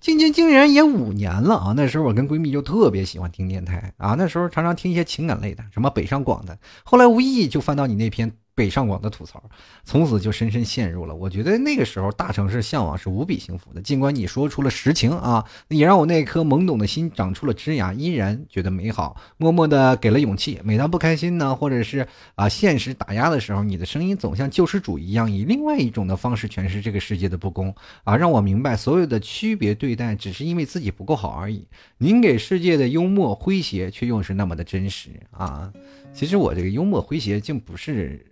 [0.00, 1.72] 竟竟竟然也五年了啊！
[1.76, 8.32] 那时候我跟闺蜜就特别喜欢听电台啊，那时候常常听一些情感类的，什么北上广的，后来无意就翻到你那篇。
[8.56, 9.42] 北上广的吐槽，
[9.84, 11.14] 从此就深深陷入了。
[11.14, 13.82] 我觉得那个时候大城市向往是无比幸福的。
[13.82, 19.20] 尽管你说出了实情啊，也让我那颗懵懂的心长出了枝芽，依然觉得美好。
[19.36, 20.58] 默默的给了勇气。
[20.64, 31.68] 每当不开心呢，或者是啊现实打压的时候，你的声音总像救世主一样，以另外一种的方式诠释这个世界的不公啊，让我明白所有的区别对待只是因为自己不够好而已。
[31.98, 35.70] 您给世界的幽默诙谐，却又是那么的真实啊。
[36.14, 38.24] 其实我这个幽默诙谐，竟不是。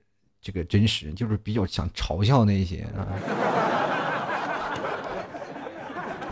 [0.45, 3.09] 这个真实就是比较想嘲笑那些啊，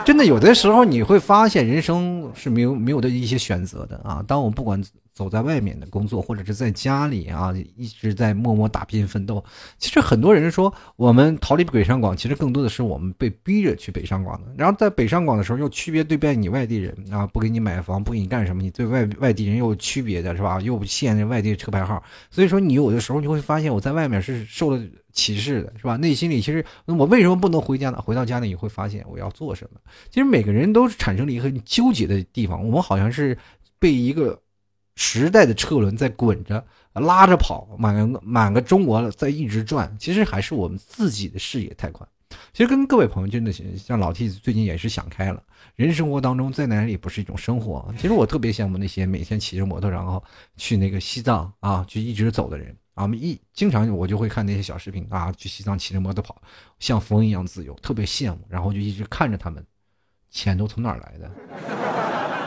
[0.04, 4.22] 真的有的时候你会发现人生是没有没有的一些选择的啊。
[4.28, 4.80] 当我不管。
[5.14, 9.44] 走在外面的工作，或者是在家里啊，一直在默默打拼奋斗。
[9.76, 14.48] 其实很多人说我们逃离北上广，其实更多的是我们被逼着去北上广的。
[14.56, 20.58] 然后在北上广的时候，又区别对待你外地人啊，不给你买房，不给你干什么，你对外外地人又区别的是吧？
[20.60, 24.82] 又不限外地车牌号，所以说你有的时候你会发现我在外面是受了
[25.12, 25.96] 歧视的，是吧？
[25.98, 28.00] 内心里其实我为什么不能回家呢？
[28.00, 29.80] 回到家呢，你会发现我要做什么？
[30.08, 33.36] 其实每个人都是产生了一个很纠结的地方，我们好像是
[33.78, 34.40] 被一个。
[34.94, 39.94] 时代的车轮在滚着，拉着跑，满个满个中国在一直转。
[39.98, 42.08] 其实还是我们自己的视野太宽。
[42.52, 45.42] 其实跟各位朋友真的像老 T 最近也是想开了，
[45.76, 47.92] 人生活当中在哪里不是一种生活？
[47.98, 50.22] 其实我特别羡慕那些每天骑着摩托然后
[50.56, 53.02] 去那个西藏啊，就一直走的人啊。
[53.02, 56.40] 我们一经常我就会看那些小视频啊，去西藏骑着摩托跑，
[56.78, 58.40] 像风一样自由，特别羡慕。
[58.48, 59.62] 然后就一直看着他们，
[60.30, 62.41] 钱都从哪儿来的？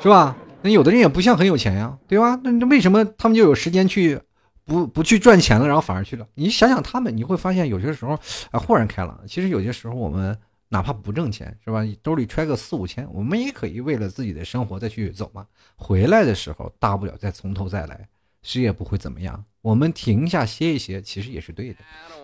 [0.00, 0.36] 是吧？
[0.62, 2.38] 那有的人也不像很有钱呀，对吧？
[2.42, 4.20] 那为什么他们就有时间去
[4.64, 6.26] 不不去赚钱了，然后反而去了？
[6.34, 8.18] 你想想他们，你会发现有些时候
[8.50, 9.20] 啊，豁然开朗。
[9.26, 10.36] 其实有些时候我们
[10.68, 11.82] 哪怕不挣钱，是吧？
[12.02, 15.46] 兜里揣个四五千，我们也可以为了自己的生活再去走嘛。
[15.76, 18.08] 回来的时候，大不了再从头再来，
[18.42, 19.44] 谁也不会怎么样。
[19.62, 21.76] 我们停下歇一歇，其实也是对的。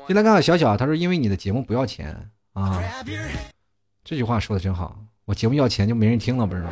[0.08, 2.82] 进来看看小小，他说：“因为你的节目不要钱啊。”
[4.04, 6.70] 这句话说的真好，我节目要钱就没人听了，不是吗？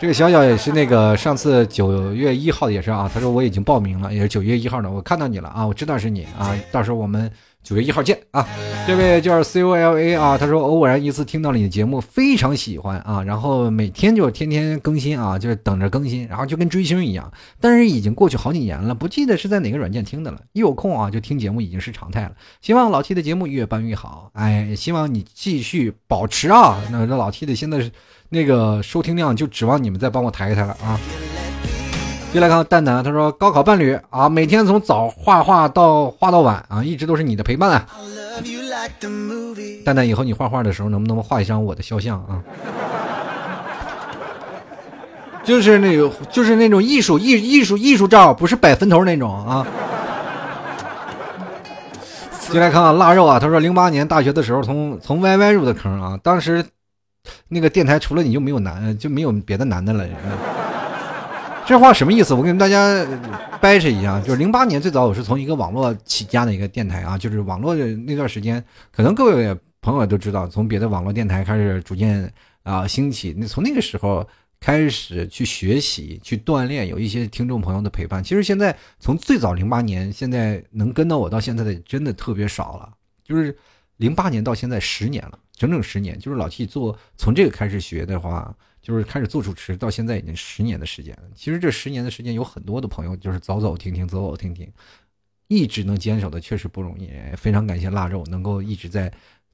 [0.00, 7.30] 这个小小也是那个上次九月一号也是啊，他说我已经报名了，也是九月一号的，我看到你了啊，我知道是你啊，到时候我们
[7.62, 8.48] 九月一号见啊。
[8.86, 17.30] 这位叫 C O L A 啊，他说偶然一次听到了你的节目，非常喜欢啊，然后每天就天天更新啊，就是等着更新，然后就跟追星一样。
[17.60, 20.40] 但是已经过去好几年了，不记得是在哪个软件听的了。
[20.54, 22.32] 一有空啊就听节目已经是常态了。
[22.62, 26.82] 希望老 T 的节目越办越好，哎，希望你继续保持啊。
[26.90, 27.92] 那老 T 的现在是。
[28.32, 30.98] 那个收听量就指望你们再帮我抬一抬了啊！
[32.32, 37.86] 接来看看蛋蛋，他说高考伴侣啊，每天从早画画到画到晚啊，一直都是你的陪伴啊。
[39.84, 42.38] 蛋蛋，以后你画画的时候能不能画一张我的肖像啊？
[45.42, 49.66] 就是那个，就是那种艺术艺艺术艺术照，不是摆坟头那种啊。
[52.48, 56.64] 进来看看腊肉啊，他说零八年大学的时候从从 YY 入的坑啊，当时。
[57.48, 60.08] 那个电台除了你就没有男，就没有别的男的了。
[61.66, 62.34] 这话什么意思？
[62.34, 63.06] 我跟大家
[63.60, 72.32] 掰扯一下，就是零八年最早我是从一个网络起家的一个电台啊，就是网络的那段时间，可能各位朋友都知道，从别的网络电台开始逐渐
[72.64, 73.32] 啊兴起。
[73.38, 74.26] 那从那个时候
[74.58, 78.24] 开始去学习、去锻炼，有一些听众朋友的陪伴。
[78.24, 82.88] 其实现在从最早零八年，现在能跟到我到现在的真的特别少了。
[83.22, 83.56] 就是
[84.00, 86.18] 零八年到现在十年了，整整十年。
[86.18, 91.22] 就是老 T 做从这个开始学的话，就是开始做主持，到现在已经十年的时间了。
[91.34, 94.66] 其实这十年的时间，有很多的朋友就是走走停停，走走停停，
[95.48, 97.10] 一直能坚守的确实不容易。
[97.36, 99.12] 非常感谢腊肉能够一直在。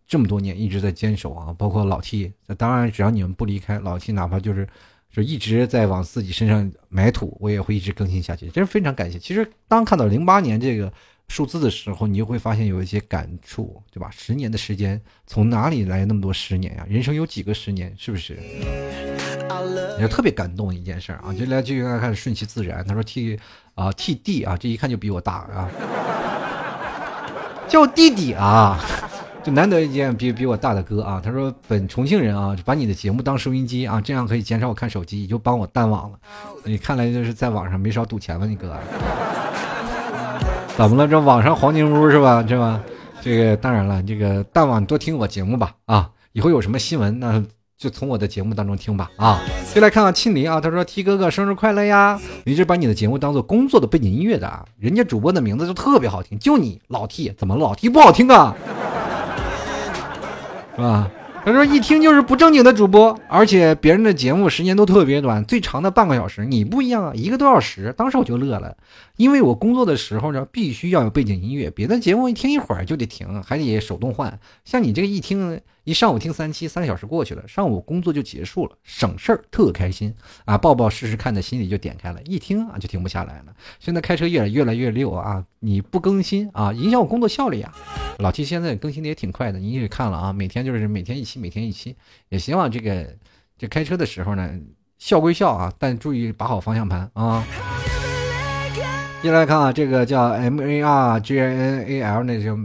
[0.08, 4.64] 这么多年一直在坚守啊，包括老 T，当然只要你们不离开，老 T 哪怕就是
[5.10, 9.18] 就一直在往自己身上埋土，我也会一直更新下去，真是非常感谢。
[9.18, 10.92] 其实当看到零八年这个
[11.28, 14.10] 数字的时候，你就会发现有一些感触，对吧？
[14.10, 16.86] 十年的时间，从哪里来那么多十年呀？
[16.88, 18.38] 人生有几个十年，是不是？
[19.98, 21.32] 也特别感动一件事啊！
[21.32, 22.84] 就来继续来看顺其自然。
[22.86, 23.38] 他说 T
[23.74, 25.70] 啊 T D 啊，这一看就比我大啊，
[27.66, 28.78] 叫弟弟啊。
[29.42, 36.18] 就难得一见比比我大的哥啊，他说本重庆人啊，把你的节目当收音机啊，这样可以减少我看手机，也就帮我淡网了。
[36.64, 38.76] 你看来就是在网上没少赌钱吧，你哥？
[40.76, 41.08] 怎么了？
[41.08, 42.44] 这网上黄金屋是吧？
[42.46, 42.80] 是吧？
[43.22, 47.42] 这个当然了，这个淡网多听我节目吧啊，以后有什么新闻那
[47.78, 49.40] 就从我的节目当中听吧啊。
[49.74, 52.20] 就来看看庆林啊，他说 T 哥哥生日快乐呀！
[52.44, 58.54] 一直把你的节目当做工作的背景音乐的啊，人家主播的名字就特别好听，就你老 T 怎么老 T 不好听啊？
[60.76, 61.10] 是吧？
[61.46, 67.94] 他说一听就是不正经的主播，而且别人的节目时间都特别短，最长的半个小时，你不一样啊，一个多小时。
[67.96, 68.76] 当时我就乐了，
[69.16, 74.40] 因为我工作的时候呢，必须要有背景音乐，别的节目一听一会儿就得停，还得手动换。
[74.64, 75.60] 像你这个一听。
[75.86, 80.12] 一上午听三期，三个小时过去了，上午工作就结束了，省事儿，特开心
[80.44, 80.58] 啊！
[80.58, 83.54] 抱抱试试看的心里就点开了，一听啊就停不下来了。
[83.78, 85.44] 现在开车越来越来越溜啊！
[85.60, 87.72] 你不更新啊，影响我工作效率呀。
[88.18, 91.94] 老七现在更新的也挺快的，你也看了啊，每天就是每天一期，每天一期。
[92.30, 93.06] 也希望这个
[93.56, 94.58] 这开车的时候呢，
[94.98, 97.44] 笑归笑啊，但注意把好方向盘啊。
[99.22, 102.58] 接来看啊，这个叫 M A R G I N A L 那就。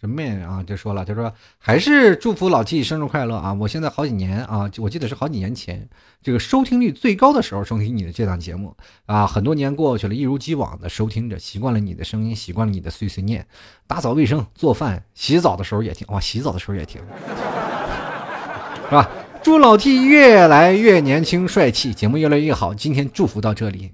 [0.00, 3.52] 这面啊，就说了，他说还是祝福老 T 生日快乐啊！
[3.52, 5.86] 我现在好几年啊，我记得是好几年前，
[6.22, 8.74] 这个收听率最高的时候收听你的这档节目
[9.04, 13.46] 啊，很多年过去了，一如既往的收听着，习惯了你的声音，习惯了你的碎碎念，
[13.86, 17.02] 打扫卫生、做饭、洗澡的时候也听，哇，洗澡的时候也听，
[18.88, 19.06] 是吧？
[19.42, 22.72] 祝老 T 越来越年轻帅气，节目越来越好。
[22.72, 23.92] 今天祝福到这里，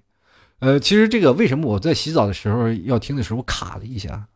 [0.61, 4.27] 呃，其实这个为什么我在洗澡的时候要听的时候卡了一下？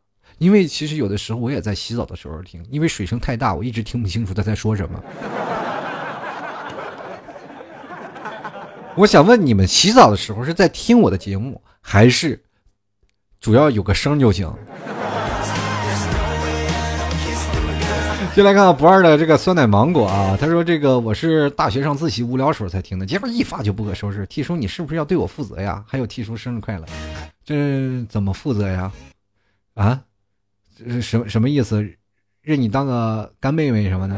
[0.41, 4.99] 因为其实有的时候我也在洗澡的时候听，因为水声太大，我一直听不清楚他在说什么。
[8.97, 12.43] 我想问你们，洗澡的时候是在听我的节目，还是
[13.39, 14.49] 主要有个声就行？
[18.35, 24.25] 先来看看不二的这个酸奶芒果啊，他说这个我是大学上自习无聊时候才听的，结果一发就不可收拾。
[24.25, 25.85] T 叔，你是不是要对我负责呀？
[25.87, 26.87] 还有 T 叔生日快乐，
[27.45, 28.91] 这怎么负责呀？
[29.75, 30.01] 啊？
[30.89, 31.85] 是什什么意思？
[32.43, 34.15] 认你当个干妹妹什么的？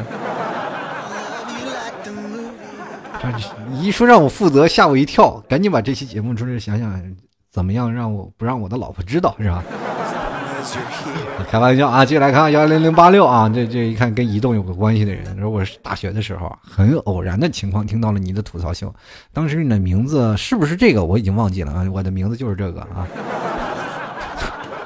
[3.71, 7.17] 你一说让我负责，吓我一跳，赶紧把这期节目出来想想，
[7.51, 9.65] 怎么样让我不让我的老婆知道是吧？
[11.51, 12.05] 开玩笑啊！
[12.05, 18.95] 接下来看幺零零八六啊，这这一看跟移动有个关系的人，说我是大学的时候很偶然的情况听到了你的吐槽秀，
[19.33, 21.05] 当时你的名字是不是这个？
[21.05, 23.07] 我已经忘记了啊，我的名字就是这个啊。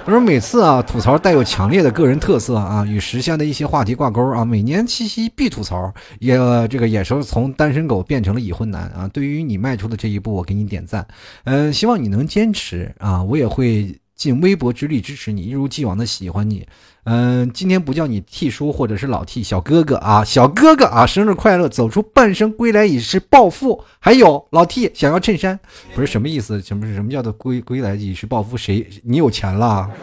[0.06, 4.44] 他说每次啊吐槽带有强烈的个人特色啊，与时下的一些话题挂钩啊。
[4.44, 6.38] 每年七夕必吐槽，也
[6.68, 9.10] 这个眼神从单身狗变成了已婚男啊。
[9.12, 11.04] 对于你迈出的这一步，我给你点赞。
[11.42, 13.98] 嗯，希望你能坚持啊，我也会。
[14.16, 16.66] 尽微薄之力支持你，一如既往的喜欢你。
[17.08, 21.68] 嗯，今天不叫你 T 叔或者是老 T 小哥哥啊，小哥哥啊，生日快乐！
[21.68, 23.84] 走出半生归来已是暴富。
[24.00, 25.58] 还有老 T 想要衬衫，
[25.94, 26.60] 不是什么意思？
[26.60, 28.56] 什么什么叫做归归来已是暴富？
[28.56, 29.88] 谁你有钱了？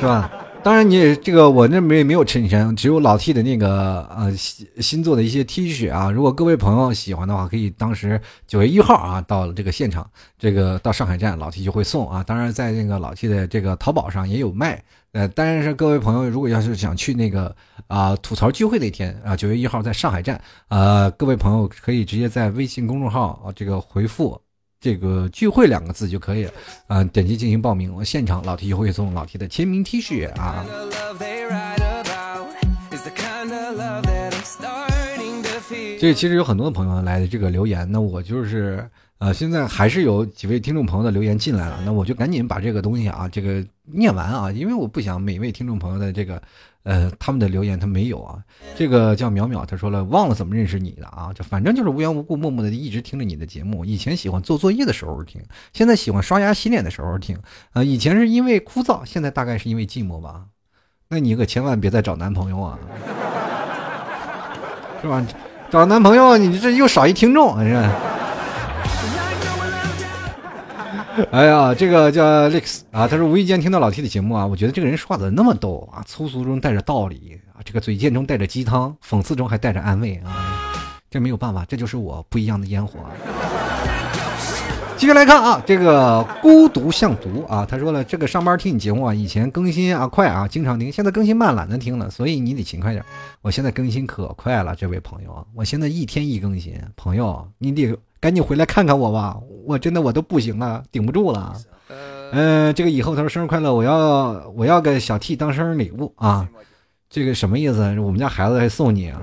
[0.00, 0.30] 是吧？
[0.62, 6.10] 当然，你也这个我那没没有衬衫，只有老 T 的那个呃新新做的一些 T 恤啊。
[6.10, 10.08] 如果各位朋友喜欢的话，可以当时九月一号啊到这个现场，
[10.38, 12.22] 这个到上海站老 T 就会送啊。
[12.22, 14.82] 当然，在那个老 T 的这个淘宝上也有卖。
[15.12, 17.56] 呃，当然是各位朋友如果要是想去那个
[17.86, 20.38] 啊吐槽聚会那天啊九月一号在上海站，
[20.68, 24.38] 呃，各位朋友可以直接在微信公众号啊这个回复。
[24.80, 26.52] 这个聚会两个字就可以了，
[26.86, 30.64] 啊，点击进行报名，我现场老 T 会送老 T 的签名 T 恤啊。
[36.00, 38.88] 这其实有很多的朋友来的这个留言，那我就是
[39.20, 46.40] 呃，现在还是有几位听众朋友的留言进来了，那我就赶紧把这个东西啊，这个念完啊，因为我不想每位听众朋友的这个
[46.84, 48.38] 呃他们的留言他没有啊。
[48.74, 53.84] 这个叫淼淼，他说了忘了怎么认识你的啊，就反正就是无缘无故默默的一直听着你的节目。
[53.84, 55.38] 以前喜欢做作业的时候听，
[55.74, 57.38] 现在喜欢刷牙洗脸的时候听。
[57.74, 60.44] 呃，以前是因为枯燥，现在大概是因为寂寞吧。
[61.10, 62.78] 那你可千万别再找男朋友啊，
[65.02, 65.26] 是吧？
[65.70, 67.92] 找男朋友，你这又少一听众，是吧？
[71.32, 83.00] 哎呀，这个叫 Lex 啊，他说无意间听到老 T 的节目啊，我觉得这个人说话怎么那么逗啊，粗俗中带着道理啊，这个嘴贱中带着鸡汤，讽刺中还带着安慰啊，这没有办法，这就是我不一样的烟火。
[85.00, 93.02] 继续来看啊，这个孤独像毒啊，他说了，这个上班听你节目啊，以前更新啊快啊，经常听，现在更新慢懒得听了，所以你得勤快点。
[93.40, 101.56] 我现在更新可快了，这位朋友，我现在一天一更新，朋友你得赶紧回来看看我吧，我真的我都不行了，顶不住了。
[102.32, 106.46] 嗯，这个以后他说生日快乐，我要我要个小 T 当生日礼物啊，
[107.08, 107.98] 这个什么意思？
[108.00, 109.18] 我们家孩子还送你啊？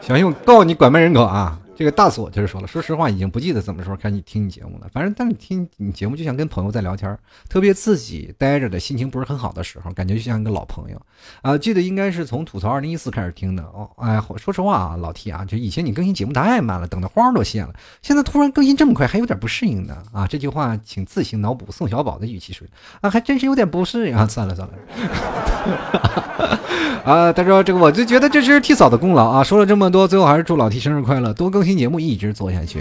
[0.00, 1.58] 小心我告你拐卖人口啊！
[1.78, 4.88] 这个大锁就是说了，说实话，已经不记得什么时候开始听你节目了。
[4.92, 7.16] 反正，但是听你节目就像跟朋友在聊天，
[7.48, 11.00] 特别自己待着的心情不是很好的时候，感觉就像一个老朋友
[11.40, 11.56] 啊。
[11.56, 13.88] 记得应该是从吐槽二零一四开始听的哦。
[13.98, 17.72] 哎，说实话啊，老 T 啊，就以前你更新节目太慢了，等的花都谢了，
[18.02, 20.26] 现在突然更新这么快，还有点不适应呢啊。
[20.26, 22.66] 这句话请自行脑补宋小宝的语气说
[23.02, 24.26] 啊，还真是有点不适应啊。
[24.26, 24.74] 算了算了。
[27.04, 29.44] 啊，他说这个我就觉得这是 T 嫂的功劳啊。
[29.44, 32.80] 说了这么多，最后还是祝老 T 生日快乐，多更新听节目，一直做下去。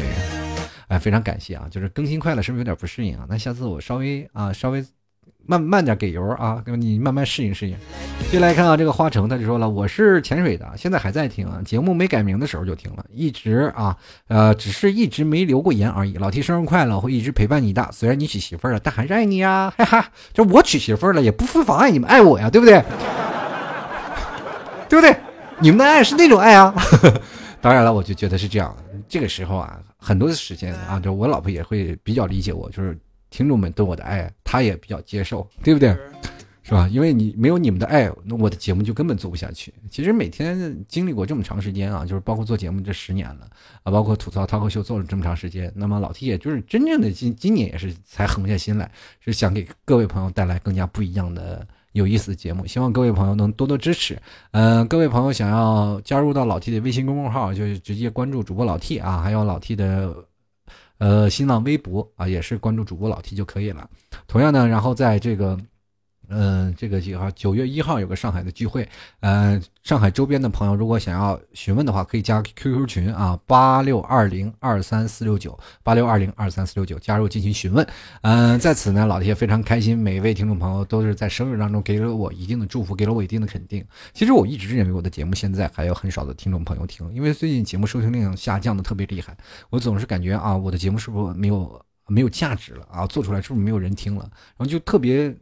[0.88, 1.68] 哎，非常感谢啊！
[1.70, 3.26] 就是更新快了，是不是有点不适应啊？
[3.28, 4.82] 那下次我稍微啊，稍微
[5.46, 7.76] 慢慢点给油啊，你慢慢适应适应。
[8.32, 13.98] 接来看啊，这个花城他就说了，我是潜水的，现在还在听啊，节目没改名的时候就听了，一直啊，
[14.30, 16.14] 呃，只是一直没留过言而已。
[16.14, 17.90] 老提生日快乐，会一直陪伴你的。
[17.92, 20.10] 虽然你娶媳妇了，但还是爱你呀，哈哈。
[20.32, 22.82] 就我娶媳妇了，也不妨碍你们爱我呀，对不对？
[24.88, 25.14] 对不对？
[25.60, 26.74] 你们的爱是那种爱啊。
[27.68, 28.74] 当然了，我就觉得是这样。
[29.10, 32.98] 这个时候啊，很多的时间啊，就我老婆也会比较理解我，就是
[33.30, 35.90] 听众们对我的爱，她也比较接受，对不对？
[36.64, 36.88] 是吧？
[36.88, 39.74] 因为你没有你们的爱，那我的节目就根本做不下去。
[39.92, 43.46] 其实每天经历过这么长时间啊，就是包括做节目这十年了
[43.84, 48.90] 啊，包括吐槽脱口秀做了这么长时间，那么老 T 也就是真正的今今年也是才横下心来，
[49.20, 51.68] 是想给各位朋友带来更加不一样的。
[51.94, 54.18] 有意思的节目，希望各位朋友能多多支持。
[54.52, 60.16] 嗯，各位朋友想要加入到老 T 的微信公众号，就直接关注主播老 T 啊，还有老 T 的
[60.98, 63.90] 呃新浪微博啊，也是关注主播老 T 就可以了。
[64.28, 65.58] 同样呢，然后在这个。
[66.30, 67.32] 嗯，这个几号？
[67.32, 68.88] 九月一号有个上海的聚会，
[69.22, 77.88] 呃，上海周边的朋友如果想要询问的话，可以加 QQ 群啊，八六二零二三四六九，八六二零二三四六九，加入进行询问。
[78.22, 83.86] 嗯，在此呢，老铁非常开心，每一位听众朋友都是在生日当中给了我一定的祝福，给了我一定的肯定。
[84.14, 89.36] 其实我一直认为我的节目现在还有很少的听众朋友听，因为最近节目收听量下降的特别厉害，
[89.70, 93.08] 我总是感觉啊，我的节目是不是没有没有价值了啊？
[93.08, 94.30] 做出来是不是没有人听了？
[94.58, 95.36] 然后就特别。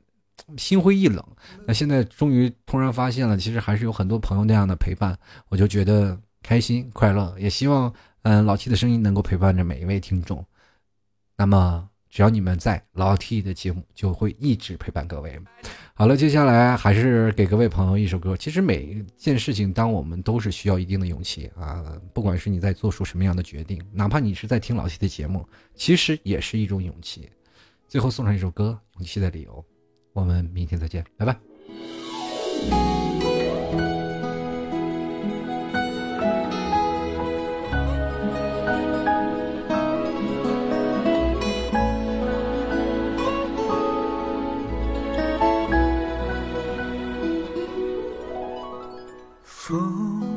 [0.57, 1.23] 心灰意冷，
[1.65, 5.17] 那现在终于突然发现了，其实还是有很多朋友那样的陪伴，
[5.49, 7.91] 我就觉得开心快乐，也希望
[8.23, 10.45] 嗯老 T 的声音能够陪伴着每一位听众。
[11.37, 15.37] 那么只要你们在，老 T 的节目就会一直陪伴各位。
[15.93, 18.37] 好了，接下来还是给各位朋友一首歌。
[18.37, 21.83] 其实每一件事情，当我们都是需要一定的勇气啊，
[22.13, 27.29] 不管是你在做出什么样的决定，哪怕你是在听老 T 的节目，其实也是一种勇气。
[27.87, 29.65] 最后送上一首歌，《勇气的理由》。
[30.15, 31.37] 我们明天再见，拜拜。
[49.43, 50.34] 风。